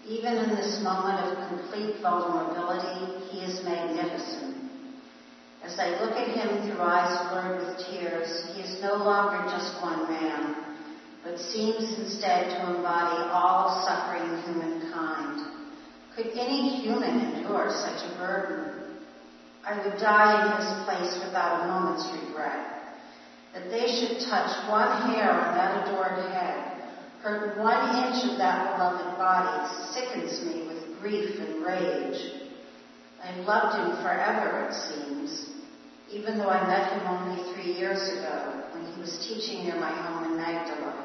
Even 0.05 0.35
in 0.35 0.49
this 0.57 0.83
moment 0.83 1.31
of 1.31 1.47
complete 1.47 2.01
vulnerability, 2.01 3.23
he 3.31 3.39
is 3.39 3.63
magnificent. 3.63 4.69
As 5.63 5.79
I 5.79 6.03
look 6.03 6.11
at 6.11 6.27
him 6.27 6.67
through 6.67 6.81
eyes 6.81 7.31
blurred 7.31 7.55
with 7.55 7.87
tears, 7.87 8.43
he 8.51 8.63
is 8.63 8.81
no 8.81 8.95
longer 8.95 9.47
just 9.49 9.81
one 9.81 10.11
man, 10.11 10.75
but 11.23 11.39
seems 11.39 11.97
instead 11.97 12.49
to 12.49 12.75
embody 12.75 13.23
all 13.31 13.69
of 13.69 13.85
suffering 13.85 14.43
humankind. 14.43 15.39
Could 16.17 16.31
any 16.35 16.81
human 16.83 17.33
endure 17.33 17.69
such 17.71 18.11
a 18.11 18.17
burden? 18.17 18.91
I 19.65 19.81
would 19.81 19.97
die 20.01 20.51
in 20.51 20.61
his 20.61 20.83
place 20.83 21.23
without 21.25 21.63
a 21.63 21.67
moment's 21.71 22.11
regret. 22.11 22.72
That 23.53 23.69
they 23.69 23.87
should 23.87 24.19
touch 24.27 24.67
one 24.67 25.13
hair 25.13 25.31
on 25.31 25.53
that 25.53 25.85
adored 25.85 26.17
head, 26.17 26.73
hurt 27.21 27.57
one 27.57 28.03
inch 28.03 28.31
of 28.31 28.39
that 28.39 28.73
beloved 28.73 29.17
body, 29.17 29.61
sickens 29.93 30.41
me 30.41 30.65
with 30.67 30.99
grief 30.99 31.39
and 31.39 31.63
rage. 31.63 32.33
I've 33.23 33.45
loved 33.45 33.77
him 33.77 34.01
forever, 34.01 34.59
it 34.59 34.73
seems, 34.73 35.45
even 36.09 36.37
though 36.37 36.49
I 36.49 36.65
met 36.67 36.91
him 36.91 37.07
only 37.07 37.45
three 37.53 37.71
years 37.77 38.09
ago 38.09 38.57
when 38.71 38.83
he 38.83 38.99
was 38.99 39.23
teaching 39.27 39.63
near 39.63 39.75
my 39.75 39.93
home 40.01 40.25
in 40.25 40.35
Magdala. 40.35 40.95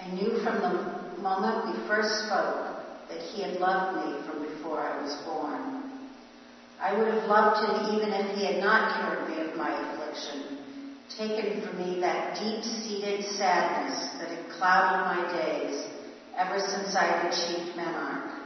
I 0.00 0.08
knew 0.08 0.42
from 0.42 0.62
the 0.62 1.20
moment 1.20 1.66
we 1.66 1.86
first 1.86 2.26
spoke 2.26 2.64
that 3.08 3.20
he 3.20 3.42
had 3.42 3.56
loved 3.56 3.94
me 3.94 4.16
from 4.26 4.40
before 4.40 4.80
I 4.80 4.96
was 4.98 5.14
born. 5.24 5.60
I 6.80 6.92
would 6.92 7.08
have 7.08 7.24
loved 7.26 7.62
him 7.62 7.76
even 7.84 8.10
if 8.10 8.26
he 8.34 8.44
had 8.44 8.58
not 8.58 8.96
cured 8.96 9.22
me 9.28 9.38
of 9.38 9.54
my 9.54 9.70
affliction, 9.70 10.51
taken 11.18 11.62
from 11.62 11.78
me 11.78 12.00
that 12.00 12.38
deep-seated 12.38 13.24
sadness 13.36 14.08
that 14.18 14.28
had 14.28 14.50
clouded 14.50 15.06
my 15.06 15.32
days 15.32 15.86
ever 16.36 16.58
since 16.58 16.94
I 16.96 17.04
had 17.04 17.32
achieved 17.32 17.76
menarche. 17.76 18.42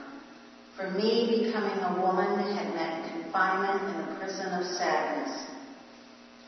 For 0.76 0.90
me, 0.90 1.44
becoming 1.44 1.78
a 1.78 2.00
woman 2.00 2.52
had 2.54 2.74
meant 2.74 3.22
confinement 3.22 3.94
in 3.94 4.12
a 4.12 4.18
prison 4.18 4.52
of 4.52 4.64
sadness. 4.76 5.46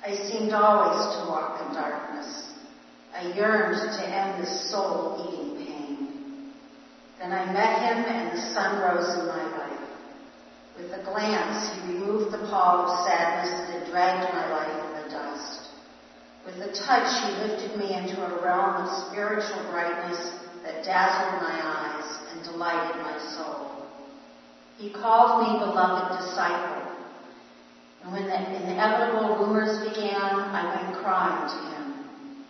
I 0.04 0.14
seemed 0.14 0.52
always 0.52 1.16
to 1.16 1.30
walk 1.30 1.66
in 1.66 1.74
darkness. 1.74 2.52
I 3.14 3.32
yearned 3.34 3.76
to 3.76 4.06
end 4.06 4.42
this 4.42 4.70
soul-eating 4.70 5.56
pain. 5.56 6.52
Then 7.18 7.32
I 7.32 7.52
met 7.52 7.82
him 7.82 8.04
and 8.04 8.36
the 8.36 8.42
sun 8.52 8.80
rose 8.80 9.18
in 9.18 9.26
my 9.26 9.56
life. 9.56 9.88
With 10.76 10.92
a 10.92 11.02
glance, 11.04 11.68
he 11.74 11.92
removed 11.92 12.32
the 12.32 12.46
pall 12.50 12.86
of 12.86 13.04
sadness 13.04 13.50
that 13.50 13.80
had 13.80 13.90
dragged 13.90 14.32
my 14.32 14.50
life. 14.50 14.87
With 16.48 16.64
a 16.64 16.72
touch, 16.72 17.28
he 17.28 17.46
lifted 17.46 17.76
me 17.76 17.92
into 17.92 18.24
a 18.24 18.42
realm 18.42 18.82
of 18.82 19.06
spiritual 19.10 19.70
brightness 19.70 20.32
that 20.64 20.82
dazzled 20.82 21.42
my 21.42 21.60
eyes 21.60 22.18
and 22.32 22.42
delighted 22.42 23.02
my 23.02 23.18
soul. 23.36 23.84
He 24.78 24.90
called 24.90 25.42
me 25.42 25.58
beloved 25.58 26.18
disciple. 26.18 26.88
And 28.02 28.12
when 28.12 28.28
the 28.28 28.72
inevitable 28.72 29.36
rumors 29.36 29.76
began, 29.90 30.16
I 30.16 30.86
went 30.86 30.96
crying 30.96 31.50
to 31.50 31.76
him. 31.76 32.46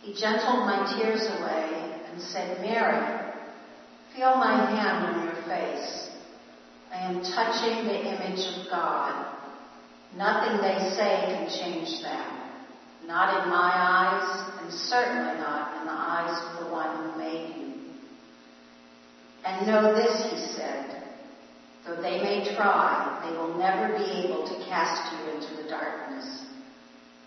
He 0.00 0.14
gentled 0.18 0.64
my 0.64 0.90
tears 0.96 1.28
away 1.36 2.00
and 2.10 2.22
said, 2.22 2.58
Mary, 2.62 3.04
feel 4.14 4.34
my 4.36 4.64
hand 4.64 5.04
on 5.04 5.26
your 5.26 5.42
face. 5.44 6.08
I 6.90 7.00
am 7.00 7.22
touching 7.22 7.84
the 7.84 8.00
image 8.00 8.46
of 8.56 8.70
God. 8.70 9.26
Nothing 10.16 10.62
they 10.62 10.88
say 10.96 11.36
can 11.36 11.50
change 11.50 12.00
that. 12.02 12.41
Not 13.06 13.42
in 13.42 13.48
my 13.48 13.72
eyes, 13.76 14.42
and 14.58 14.72
certainly 14.72 15.38
not 15.38 15.76
in 15.80 15.86
the 15.86 15.92
eyes 15.92 16.42
of 16.48 16.64
the 16.64 16.72
one 16.72 16.96
who 16.96 17.18
made 17.18 17.48
you. 17.58 17.66
And 19.44 19.66
know 19.66 19.92
this, 19.94 20.30
he 20.30 20.36
said, 20.36 20.96
though 21.84 22.00
they 22.00 22.22
may 22.22 22.54
try, 22.54 23.18
they 23.22 23.36
will 23.36 23.58
never 23.58 23.92
be 23.96 24.24
able 24.24 24.46
to 24.46 24.64
cast 24.68 25.12
you 25.12 25.26
into 25.26 25.56
the 25.60 25.68
darkness. 25.68 26.44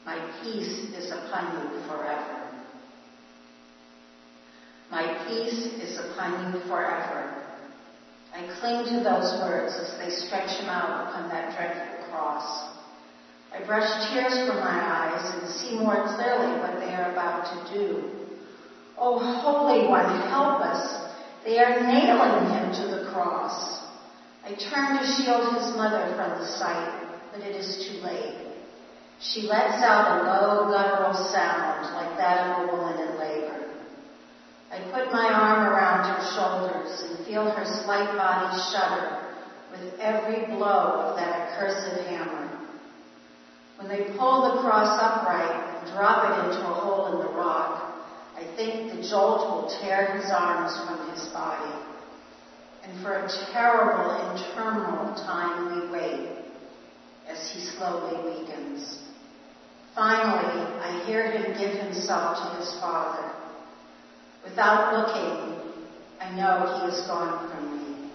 My 0.05 0.21
peace 0.41 0.83
is 0.95 1.11
upon 1.11 1.59
you 1.59 1.85
forever. 1.87 2.39
My 4.89 5.09
peace 5.25 5.67
is 5.81 5.97
upon 5.97 6.39
you 6.39 6.67
forever. 6.69 7.27
I 8.33 8.47
cling 8.59 8.85
to 8.85 9.01
those 9.01 9.35
words 9.41 9.77
as 9.77 9.97
they 9.97 10.09
stretch 10.09 10.59
him 10.59 10.69
out 10.69 11.09
upon 11.09 11.27
that 11.29 11.53
dreadful 11.53 11.97
cross. 12.09 12.63
I 13.55 13.65
brush 13.65 14.11
tears 14.11 14.35
from 14.45 14.59
my 14.59 14.83
eyes 14.83 15.33
and 15.33 15.49
see 15.49 15.79
more 15.79 16.03
clearly 16.15 16.59
what 16.59 16.75
they 16.83 16.93
are 16.93 17.13
about 17.13 17.47
to 17.47 17.73
do. 17.73 18.11
Oh, 18.97 19.17
Holy 19.17 19.87
One, 19.87 20.27
help 20.27 20.59
us. 20.59 21.07
They 21.45 21.59
are 21.59 21.79
nailing 21.87 22.51
him 22.51 22.73
to 22.73 22.97
the 22.97 23.11
cross. 23.13 23.79
I 24.43 24.49
turn 24.55 24.99
to 24.99 25.07
shield 25.07 25.55
his 25.55 25.73
mother 25.73 26.03
from 26.17 26.37
the 26.37 26.45
sight, 26.45 27.07
but 27.31 27.43
it 27.43 27.55
is 27.55 27.87
too 27.87 28.03
late. 28.03 28.43
She 29.21 29.43
lets 29.43 29.81
out 29.81 30.19
a 30.19 30.23
low 30.27 30.69
guttural 30.69 31.13
sound 31.31 31.95
like 31.95 32.17
that 32.17 32.47
of 32.47 32.67
a 32.67 32.75
woman 32.75 33.07
in 33.07 33.17
labor. 33.17 33.71
I 34.69 34.79
put 34.91 35.13
my 35.13 35.31
arm 35.31 35.71
around 35.71 36.11
her 36.11 36.35
shoulders 36.35 37.03
and 37.07 37.25
feel 37.25 37.49
her 37.49 37.63
slight 37.63 38.17
body 38.17 38.51
shudder 38.73 39.31
with 39.71 39.97
every 40.01 40.45
blow 40.47 41.07
of 41.07 41.15
that 41.15 41.53
accursed 41.53 42.05
hammer. 42.07 42.44
When 43.77 43.89
they 43.89 44.15
pull 44.17 44.55
the 44.55 44.63
cross 44.63 44.97
upright 44.99 45.81
and 45.81 45.93
drop 45.93 46.33
it 46.33 46.45
into 46.45 46.65
a 46.65 46.73
hole 46.73 47.07
in 47.13 47.27
the 47.27 47.37
rock, 47.37 47.93
I 48.37 48.55
think 48.55 48.91
the 48.91 49.07
jolt 49.07 49.49
will 49.49 49.77
tear 49.81 50.17
his 50.17 50.31
arms 50.31 50.79
from 50.85 51.11
his 51.11 51.27
body. 51.27 51.73
And 52.83 53.03
for 53.03 53.13
a 53.13 53.29
terrible, 53.53 54.31
interminable 54.31 55.15
time 55.25 55.81
we 55.81 55.91
wait 55.91 56.35
as 57.27 57.49
he 57.51 57.59
slowly 57.59 58.39
weakens. 58.39 59.03
Finally, 59.93 60.63
I 60.79 61.03
hear 61.05 61.31
him 61.31 61.57
give 61.57 61.71
himself 61.79 62.37
to 62.43 62.57
his 62.59 62.79
Father. 62.79 63.31
Without 64.43 64.93
looking, 64.93 65.59
I 66.21 66.31
know 66.35 66.79
he 66.79 66.95
is 66.95 67.07
gone 67.07 67.49
from 67.49 67.79
me. 67.79 68.09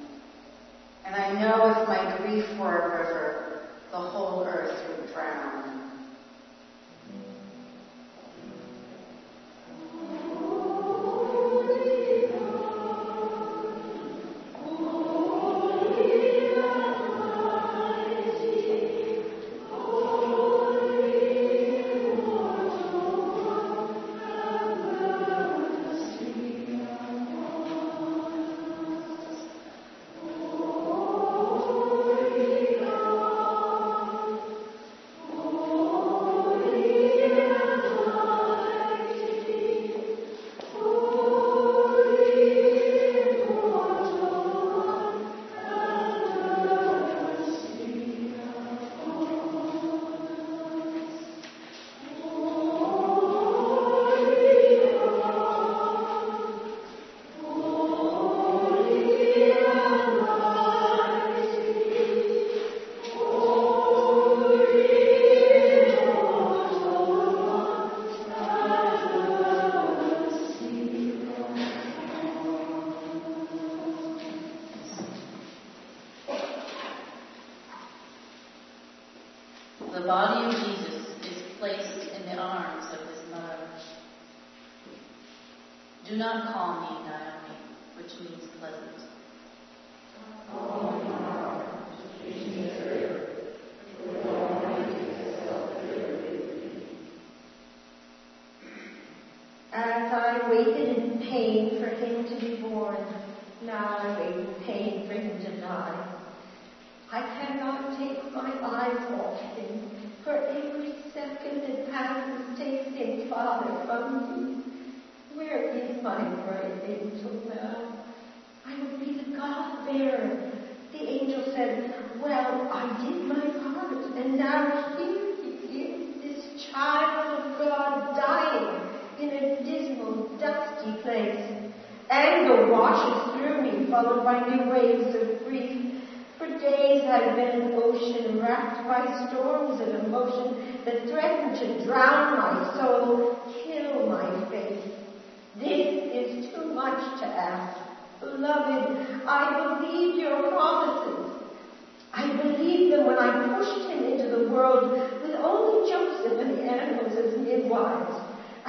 And 1.05 1.17
I 1.17 1.33
know 1.41 1.67
if 1.67 1.89
my 1.89 2.17
grief 2.19 2.59
were 2.59 2.79
a 2.79 2.99
river, 2.99 3.50
the 3.91 3.97
whole 3.97 4.45
earth 4.45 4.85
would 4.89 5.13
drown. 5.13 5.91
Mm. 9.93 10.20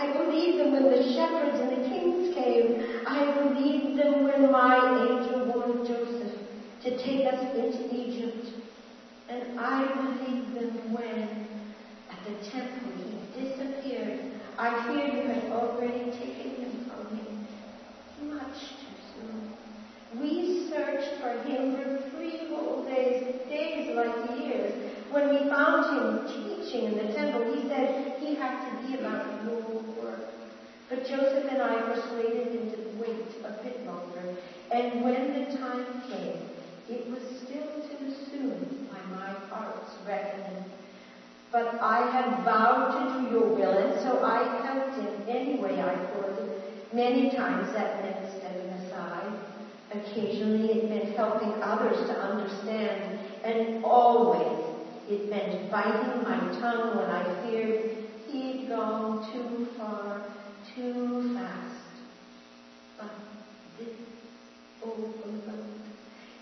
I 0.02 0.08
believed 0.18 0.58
them 0.58 0.72
when 0.72 0.90
the 0.90 1.14
shepherds 1.14 1.60
and 1.60 1.70
the 1.70 1.88
kings 1.88 2.34
came. 2.34 2.82
I 3.06 3.30
believed 3.40 3.98
them 4.00 4.24
when 4.24 4.52
my 4.52 4.78
angel 4.98 5.44
warned 5.46 5.86
Joseph 5.86 6.34
to 6.82 6.98
take 6.98 7.28
us 7.28 7.44
into 7.54 7.86
Egypt. 7.94 8.52
And 9.30 9.60
I 9.60 9.86
believed 9.94 10.56
them 10.56 10.92
when, 10.92 11.30
at 12.10 12.26
the 12.26 12.34
temple, 12.50 12.90
he 12.98 13.14
disappeared. 13.44 14.18
I 14.58 14.88
feared 14.88 15.22
you 15.22 15.30
had 15.30 15.52
already 15.52 16.12
taken 16.18 16.50
him 16.50 16.80
from 16.90 17.06
me. 17.14 18.34
Much 18.34 18.74
too 18.82 18.98
soon. 19.14 19.52
We 20.20 20.68
searched 20.68 21.14
for 21.22 21.30
him 21.30 21.76
for 21.76 22.02
three 22.10 22.50
whole 22.50 22.84
days, 22.84 23.22
days 23.48 23.96
like 23.96 24.36
years. 24.36 24.74
When 25.12 25.30
we 25.30 25.48
found 25.48 25.86
him 25.86 26.26
teaching 26.28 26.86
in 26.86 26.98
the 26.98 27.14
temple, 27.14 27.46
he 27.46 27.68
said 27.68 28.18
he 28.20 28.36
had 28.36 28.66
to 28.66 28.72
be 28.82 28.98
But 30.90 31.08
Joseph 31.08 31.48
and 31.48 31.62
I 31.62 31.80
persuaded 31.94 32.52
him 32.54 32.70
to 32.72 33.02
wait 33.02 33.32
a 33.46 33.64
bit 33.64 33.86
longer. 33.88 34.30
And 34.70 35.04
when 35.04 35.32
the 35.34 35.58
time 35.58 36.04
came, 36.10 36.42
it 36.90 37.10
was 37.12 37.24
still 37.46 37.72
too 37.88 38.12
soon 38.32 38.88
by 38.92 39.00
my 39.18 39.32
heart's 39.50 39.96
reckoning. 40.06 40.66
But 41.52 41.80
I 41.82 42.00
had 42.00 42.44
vowed 42.44 42.92
to 42.94 43.08
do 43.08 43.22
your 43.22 43.48
will, 43.48 43.74
and 43.74 43.94
so 44.02 44.22
I 44.22 44.44
helped 44.64 44.96
him 44.96 45.24
any 45.28 45.56
way 45.56 45.82
I 45.82 45.96
could. 46.12 46.36
Many 46.94 47.34
times 47.36 47.72
that 47.74 48.02
meant 48.02 48.26
stepping 48.38 48.70
aside. 48.70 49.34
Occasionally 49.92 50.72
it 50.74 50.90
meant 50.90 51.10
helping 51.10 51.56
others 51.62 52.06
to 52.08 52.14
understand. 52.14 53.10
And 53.44 53.66
always 53.84 54.58
it 55.08 55.30
meant 55.30 55.56
biting 55.70 56.24
my 56.24 56.42
tongue 56.60 56.96
when 56.96 57.10
I 57.10 57.24
feared 57.42 57.76
he'd 58.32 58.70
gone 58.70 59.32
too 59.34 59.68
far, 59.78 60.26
too 60.76 61.36
fast. 61.36 61.86
But 62.98 63.10
this, 63.78 63.90
oh 64.84 64.96
beloved, 64.96 65.82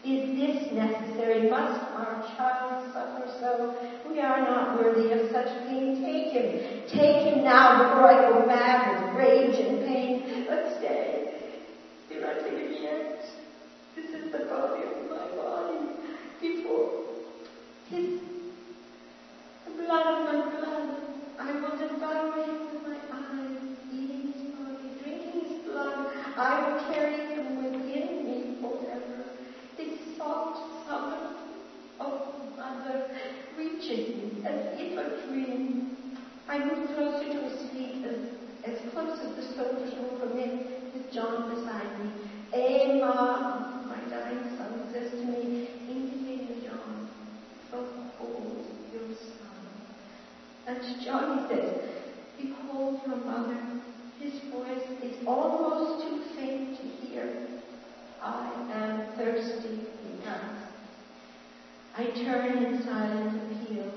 is 0.06 0.38
this 0.38 0.72
necessary? 0.74 1.50
Must 1.50 1.82
our 1.94 2.24
child 2.38 2.94
suffer 2.94 3.28
so? 3.40 4.10
We 4.10 4.20
are 4.22 4.40
not 4.40 4.80
worthy 4.80 5.12
of 5.12 5.30
such 5.32 5.68
pain. 5.68 6.02
Take 6.02 6.32
him. 6.32 6.88
Take 6.88 7.28
him 7.28 7.44
now 7.44 7.84
before 7.84 8.06
I 8.06 8.30
go 8.30 8.48
mad 8.48 9.04
with 9.04 9.18
rage 9.18 9.60
and 9.60 9.86
pain. 9.86 10.46
But 10.48 10.78
stay. 10.78 11.36
Do 12.10 12.22
not 12.22 12.40
take 12.40 12.58
him 12.58 12.82
yet. 12.82 13.26
This 13.96 14.06
is 14.06 14.32
the 14.32 14.46
body 14.46 14.84
of 14.84 15.10
my 15.10 15.28
body. 15.36 15.90
Before 16.40 17.04
his 17.90 18.22
blood 19.76 20.08
of 20.08 20.26
my 20.26 20.56
blood, 20.56 20.99
I 21.40 21.54
will 21.54 21.78
devour 21.78 22.36
him 22.36 22.68
with 22.68 22.84
my 22.84 22.98
eyes, 23.16 23.58
eating 23.94 24.34
his 24.34 24.42
body, 24.52 24.92
drinking 25.02 25.46
his 25.46 25.60
blood. 25.66 26.12
I 26.38 26.92
carry 26.92 27.34
him 27.34 27.64
within 27.64 28.26
me 28.26 28.58
forever. 28.60 29.24
His 29.78 30.18
soft 30.18 30.60
summer, 30.86 31.30
oh 32.02 32.34
mother, 32.58 33.06
reaches 33.56 34.16
me 34.18 34.44
as 34.46 34.78
if 34.78 34.98
a 34.98 35.28
dream. 35.28 35.98
I 36.50 36.60
move 36.60 36.94
closer 36.94 37.32
to 37.32 37.42
his 37.48 37.70
feet 37.72 38.04
as, 38.04 38.20
as 38.66 38.92
close 38.92 39.18
as 39.22 39.36
the 39.38 39.56
soldiers 39.56 39.94
will 39.98 40.20
permit, 40.20 40.68
with 40.94 41.14
John 41.14 41.48
beside 41.56 41.98
me. 42.00 42.12
Emma, 42.52 43.86
my 43.88 44.02
dying 44.10 44.58
son, 44.58 44.90
says 44.92 45.12
to 45.12 45.26
me, 45.26 45.70
indicating 45.88 46.66
John, 46.66 47.08
behold 47.72 48.66
your 48.92 49.08
son. 49.16 49.40
And 50.70 51.04
John 51.04 51.50
says, 51.50 51.82
behold 52.38 53.02
your 53.04 53.16
mother. 53.16 53.82
His 54.20 54.34
voice 54.52 54.86
is 55.02 55.26
almost 55.26 56.06
too 56.06 56.22
faint 56.36 56.78
to 56.78 56.88
hear. 57.08 57.48
I 58.22 58.54
am 58.70 59.18
thirsty, 59.18 59.88
he 60.04 60.24
asks. 60.28 60.72
I 61.98 62.04
turn 62.24 62.64
in 62.64 62.84
silent 62.84 63.52
appeal. 63.52 63.92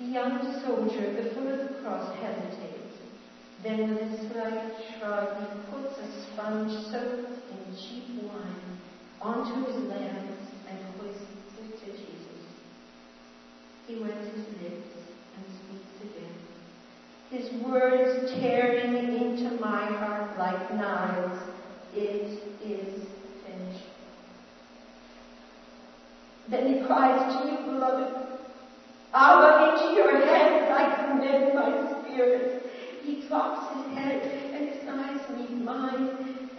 The 0.00 0.06
young 0.06 0.62
soldier 0.64 1.04
at 1.04 1.22
the 1.22 1.34
foot 1.34 1.48
of 1.48 1.68
the 1.68 1.80
cross 1.82 2.16
hesitates. 2.16 2.96
Then 3.62 3.90
with 3.90 4.00
a 4.00 4.32
slight 4.32 4.72
shrug, 4.88 5.36
he 5.38 5.70
puts 5.70 5.98
a 5.98 6.32
sponge 6.32 6.72
soaked 6.90 7.42
in 7.50 7.76
cheap 7.76 8.22
wine 8.22 8.78
onto 9.20 9.66
his 9.66 9.84
lance 9.90 10.48
and 10.66 10.78
hoists 10.98 11.26
it 11.60 11.78
to 11.78 11.92
Jesus. 11.92 12.40
He 13.86 14.00
wets 14.00 14.34
his 14.34 14.62
lips. 14.62 14.95
His 17.30 17.52
words 17.62 18.32
tearing 18.32 18.94
into 18.94 19.58
my 19.60 19.84
heart 19.84 20.38
like 20.38 20.74
knives. 20.74 21.38
It 21.94 22.38
is 22.64 23.06
finished. 23.44 23.84
Then 26.48 26.74
he 26.74 26.86
cries 26.86 27.34
to 27.34 27.50
you, 27.50 27.56
beloved, 27.72 28.26
Abba, 29.18 29.72
into 29.72 29.94
your 29.94 30.26
hands 30.26 30.70
I 30.70 31.06
commend 31.06 31.54
my 31.54 32.02
spirit. 32.02 32.70
He 33.02 33.26
drops 33.26 33.74
his 33.74 33.96
head 33.96 34.22
and 34.54 34.68
his 34.68 34.88
eyes 34.88 35.20
meet 35.38 35.64
mine, 35.64 36.10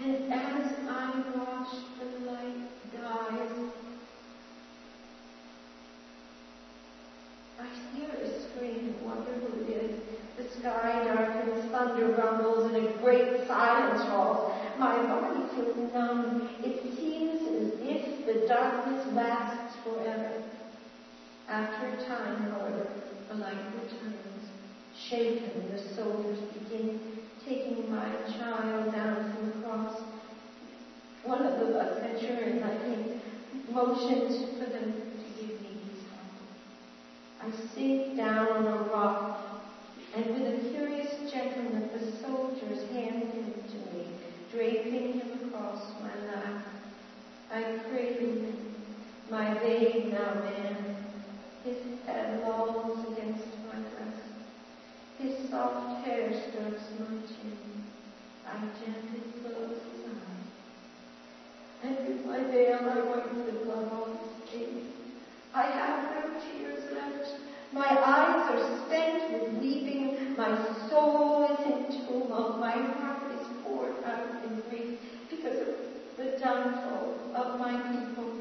and 0.01 0.33
as 0.33 0.71
I 0.89 1.23
watch, 1.35 1.67
the 1.99 2.25
light 2.25 2.57
dies. 2.93 3.51
I 7.59 7.67
hear 7.95 8.09
a 8.09 8.41
scream 8.49 8.95
and 8.95 9.05
wonder 9.05 9.33
who 9.33 9.63
it 9.63 9.69
is. 9.69 9.99
The 10.37 10.59
sky 10.59 11.03
darkens, 11.03 11.71
thunder 11.71 12.07
rumbles, 12.13 12.71
and 12.71 12.87
a 12.87 12.91
great 13.03 13.47
silence 13.47 14.01
falls. 14.09 14.51
My 14.79 14.95
body 14.97 15.43
feels 15.55 15.93
numb. 15.93 16.49
It 16.63 16.81
seems 16.95 17.41
as 17.41 17.79
if 17.81 18.25
the 18.25 18.47
darkness 18.47 19.05
lasts 19.13 19.75
forever. 19.83 20.43
After 21.49 21.86
a 21.86 21.86
time, 22.05 22.37
however, 22.51 22.87
the 23.29 23.35
light 23.35 23.63
returns. 23.73 24.51
Shaken, 24.95 25.71
the 25.71 25.77
soldiers 25.95 26.39
begin 26.53 26.99
taking 27.45 27.89
my 27.89 28.09
child 28.37 28.91
down 28.91 29.31
from 29.31 29.45
the 29.49 29.55
cross. 29.61 30.03
One 31.23 31.45
of 31.45 31.59
the 31.59 31.95
centurions, 32.01 32.63
I 32.63 32.75
think, 32.83 33.19
motions 33.73 34.45
for 34.57 34.65
them 34.65 34.93
to 35.23 35.41
give 35.41 35.61
me 35.61 35.71
his 35.89 36.01
hand. 36.11 36.37
I 37.41 37.51
sink 37.73 38.17
down 38.17 38.51
on 38.51 38.67
a 38.67 38.91
rock, 38.91 39.39
and 40.13 40.33
with 40.33 40.45
a 40.47 40.71
curious 40.71 41.15
gentleness, 41.31 41.91
the 41.93 42.27
soldiers 42.27 42.83
hand 42.91 43.31
him 43.31 43.51
to 43.71 43.77
me, 43.97 44.07
draping 44.51 45.13
him 45.13 45.31
across 45.45 45.93
my 46.01 46.15
lap. 46.25 46.55
I 47.51 47.63
him, 47.63 48.57
my 49.29 49.53
babe 49.59 50.11
now 50.11 50.33
man. 50.35 50.86
Head 52.07 52.41
lolls 52.41 53.03
against 53.11 53.51
my 53.67 53.75
breast. 53.75 54.31
His 55.19 55.49
soft 55.49 56.05
hair 56.05 56.31
strokes 56.31 56.87
my 56.97 57.17
chin. 57.27 57.83
I 58.47 58.55
gently 58.79 59.23
close 59.41 59.75
his 59.91 60.05
eyes. 60.07 60.47
And 61.83 62.07
with 62.07 62.25
my 62.25 62.43
veil 62.45 62.79
I 62.89 63.01
wipe 63.01 63.45
the 63.45 63.65
blood 63.65 63.91
off 63.91 64.07
his 64.21 64.51
face. 64.51 64.85
I 65.53 65.63
have 65.63 66.15
no 66.15 66.39
tears 66.39 66.93
left. 66.93 67.35
My 67.73 67.89
eyes 67.89 68.47
are 68.55 68.85
spent 68.85 69.29
with 69.29 69.61
weeping. 69.61 70.37
My 70.37 70.55
soul 70.89 71.43
is 71.43 71.59
in 71.65 72.05
tumult. 72.05 72.57
My 72.61 72.71
heart 72.71 73.33
is 73.33 73.47
poured 73.65 74.01
out 74.05 74.45
in 74.45 74.61
grief 74.69 74.97
because 75.29 75.59
of 75.59 75.75
the 76.15 76.39
downfall 76.39 77.15
of 77.35 77.59
my 77.59 77.75
people. 77.91 78.31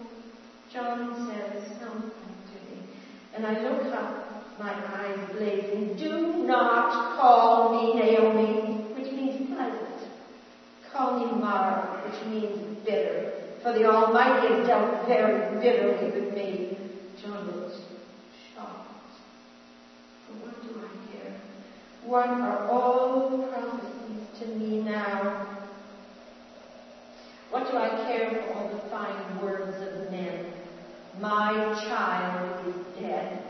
John 0.72 1.26
says 1.26 1.80
something 1.80 2.25
and 3.36 3.46
I 3.46 3.68
look 3.68 3.92
up, 3.92 4.58
my 4.58 4.72
eyes 4.72 5.36
blazing. 5.36 5.96
Do 5.98 6.46
not 6.46 7.16
call 7.16 7.70
me 7.76 7.94
Naomi, 7.94 8.88
which 8.94 9.12
means 9.12 9.54
pleasant. 9.54 10.10
Call 10.90 11.22
me 11.22 11.38
Mara, 11.38 12.00
which 12.08 12.26
means 12.32 12.82
bitter, 12.82 13.30
for 13.62 13.72
the 13.74 13.84
Almighty 13.84 14.56
has 14.56 14.66
dealt 14.66 15.06
very 15.06 15.60
bitterly 15.60 16.18
with 16.18 16.34
me. 16.34 16.78
John 17.22 17.44
looks 17.46 17.76
shocked. 18.54 18.88
But 20.28 20.36
what 20.40 20.62
do 20.64 20.80
I 20.80 21.12
care? 21.12 21.36
What 22.04 22.30
are 22.40 22.66
all 22.66 23.46
prophecies 23.50 24.38
to 24.38 24.46
me 24.46 24.82
now? 24.82 25.46
What 27.50 27.66
do 27.66 27.76
I 27.76 28.02
care 28.02 28.30
for 28.30 28.54
all 28.54 28.70
the 28.70 28.88
fine 28.90 29.38
words 29.42 29.82
of 29.82 30.10
men? 30.10 30.55
My 31.20 31.74
child 31.88 32.66
is 32.66 33.02
dead. 33.02 33.42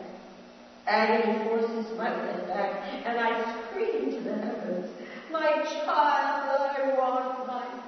Agony 0.86 1.44
forces 1.44 1.98
my 1.98 2.10
head 2.10 2.46
back, 2.46 3.04
and 3.04 3.18
I 3.18 3.66
scream 3.66 4.12
to 4.12 4.20
the 4.22 4.36
heavens, 4.36 4.88
My 5.32 5.50
child, 5.84 6.46
I 6.48 6.96
want 6.96 7.46
my 7.48 7.85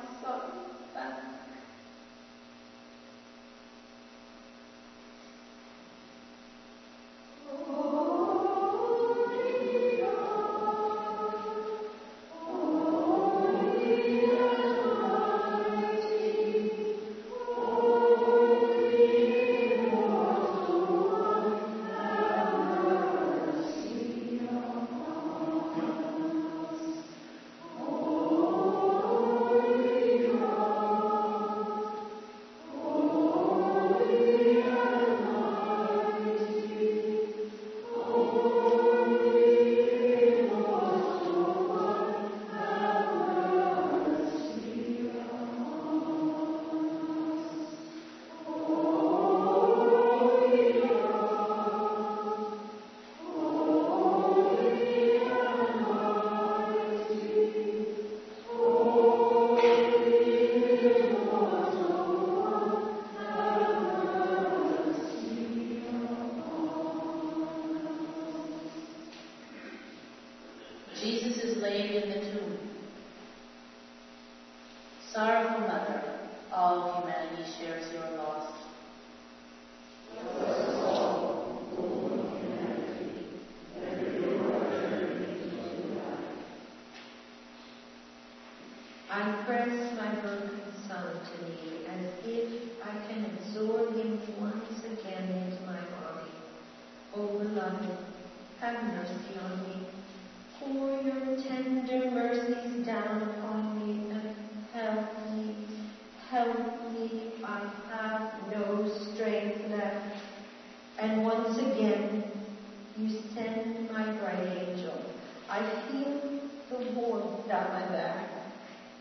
down 117.49 117.73
my 117.73 117.87
back 117.97 118.29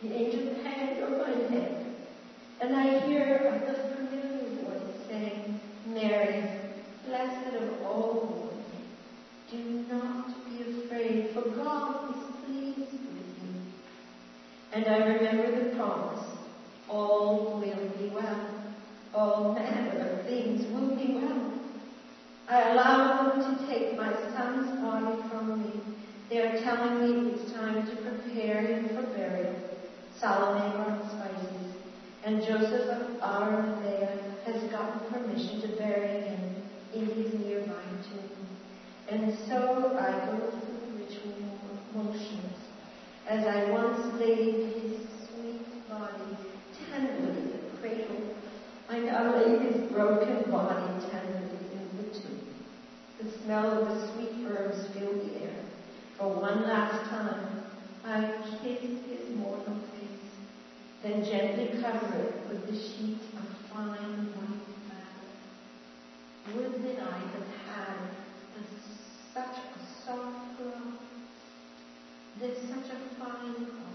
the 0.02 0.14
angel's 0.14 0.64
hand 0.64 1.04
on 1.04 1.18
my 1.18 1.34
head, 1.50 1.86
and 2.62 2.76
I 2.76 3.08
hear 3.08 3.64
the 3.66 3.96
familiar 3.96 4.48
voice 4.62 5.08
saying, 5.08 5.60
Mary, 5.88 6.60
blessed 7.06 7.56
of 7.56 7.82
all 7.84 8.14
women, 8.22 8.88
do 9.50 9.92
not 9.92 10.28
be 10.46 10.84
afraid, 10.84 11.32
for 11.34 11.50
God 11.50 12.16
is 12.16 12.24
pleased 12.46 12.92
with 12.92 13.38
you. 13.42 13.56
And 14.72 14.88
I 14.88 14.98
remember 15.16 15.64
the 15.64 15.76
promise, 15.76 16.26
all 16.88 17.60
will 17.60 17.98
be 17.98 18.10
well, 18.14 18.50
all 19.16 19.56
manner 19.56 20.12
of 20.12 20.28
things 20.28 20.72
will 20.72 20.96
be 20.96 21.16
well. 21.16 21.54
I 22.48 22.70
allow 22.70 23.34
them 23.34 23.58
to 23.58 23.68
take 23.68 23.98
my 23.98 24.14
son's 24.32 24.80
body 24.80 25.28
from 25.28 25.64
me. 25.64 25.82
They 26.30 26.40
are 26.40 26.62
telling 26.62 27.02
me 27.02 27.32
it's 27.32 27.52
time 27.52 27.88
to 27.88 28.07
prepare 28.38 28.62
him 28.62 28.90
for 28.90 29.02
burial. 29.18 29.56
Salome 30.20 30.76
brought 30.76 31.12
spices, 31.12 31.74
and 32.24 32.44
Joseph 32.44 32.90
of 32.90 33.22
Arimathea 33.22 34.36
has 34.46 34.62
gotten 34.70 35.12
permission 35.12 35.62
to 35.62 35.68
bury 35.78 36.22
him 36.22 36.56
in 36.94 37.06
his 37.06 37.34
nearby 37.34 37.82
tomb. 38.10 38.48
And 39.10 39.36
so 39.48 39.98
I 39.98 40.26
go 40.28 40.52
through 40.52 40.78
the 40.86 41.04
ritual 41.04 41.34
motions 41.96 42.54
as 43.28 43.46
I 43.46 43.72
once 43.72 44.20
laid 44.20 44.74
his 44.74 44.98
sweet 45.28 45.90
body 45.90 46.38
tenderly 46.92 47.42
in 47.42 47.52
the 47.52 47.80
cradle. 47.80 48.36
I 48.90 49.00
now 49.00 49.36
lay 49.36 49.68
his 49.68 49.92
broken 49.92 50.52
body 50.52 51.08
tenderly 51.10 51.58
in 51.74 51.98
the 51.98 52.20
tomb. 52.20 52.48
The 53.20 53.32
smell 53.44 53.82
of 53.82 53.88
the 53.88 54.14
sweet 54.14 54.46
herbs 54.46 54.88
fill 54.94 55.14
the 55.14 55.42
air. 55.42 55.56
For 56.18 56.30
one 56.30 56.64
last 56.64 57.10
time, 57.10 57.47
I 58.08 58.24
kiss 58.62 58.88
his 59.10 59.36
mortal 59.38 59.76
face 59.92 60.18
then 61.04 61.24
gently 61.24 61.80
cover 61.82 62.16
it 62.16 62.50
with 62.50 62.66
the 62.68 62.76
sheet 62.76 63.22
of 63.38 63.46
fine 63.70 64.28
white 64.34 64.66
fabric. 64.88 66.56
Would 66.56 66.84
that 66.84 67.04
I 67.04 67.18
had 67.20 67.48
had 67.68 68.00
such 69.34 69.58
a 69.60 69.80
soft 70.06 70.58
girl, 70.58 70.88
this 72.40 72.58
such 72.70 72.90
a 72.90 73.00
fine 73.20 73.54
girl 73.54 73.94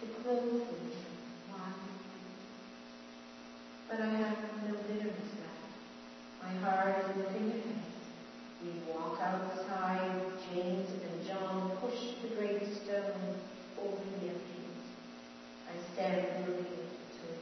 to 0.00 0.06
clothe 0.22 0.52
me 0.70 0.96
But 3.88 4.00
I 4.00 4.10
have 4.16 4.36
no 4.68 4.74
bitterness 4.86 5.32
left. 5.40 6.42
My 6.42 6.52
heart 6.60 6.96
is 6.98 7.16
looking 7.16 7.48
ahead. 7.48 7.86
We 8.62 8.92
walk 8.92 9.18
outside. 9.20 10.22
James 10.52 10.90
and 11.02 11.26
John 11.26 11.70
push 11.80 12.12
the 12.22 12.28
great 12.36 12.64
stone 12.66 13.34
over 13.78 13.96
the 13.96 14.28
entrance. 14.28 14.86
I 15.68 15.74
stand 15.96 16.26
looking 16.46 16.84
tomb. 17.16 17.40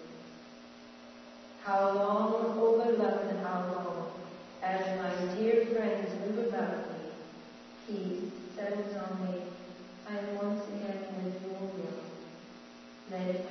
How 1.65 1.91
long, 1.91 2.57
O 2.57 2.81
beloved, 2.85 3.37
how 3.43 3.67
long, 3.75 4.13
as 4.63 4.97
my 5.01 5.35
dear 5.35 5.67
friends 5.67 6.09
move 6.21 6.47
about 6.47 6.87
me, 6.87 7.03
peace 7.85 8.31
settles 8.55 8.95
on 8.95 9.27
me. 9.27 9.41
I 10.09 10.19
am 10.19 10.37
once 10.37 10.63
again 10.69 11.03
with 11.25 11.43
your 11.43 11.59
will. 11.63 11.99
Let 13.11 13.23
it 13.23 13.47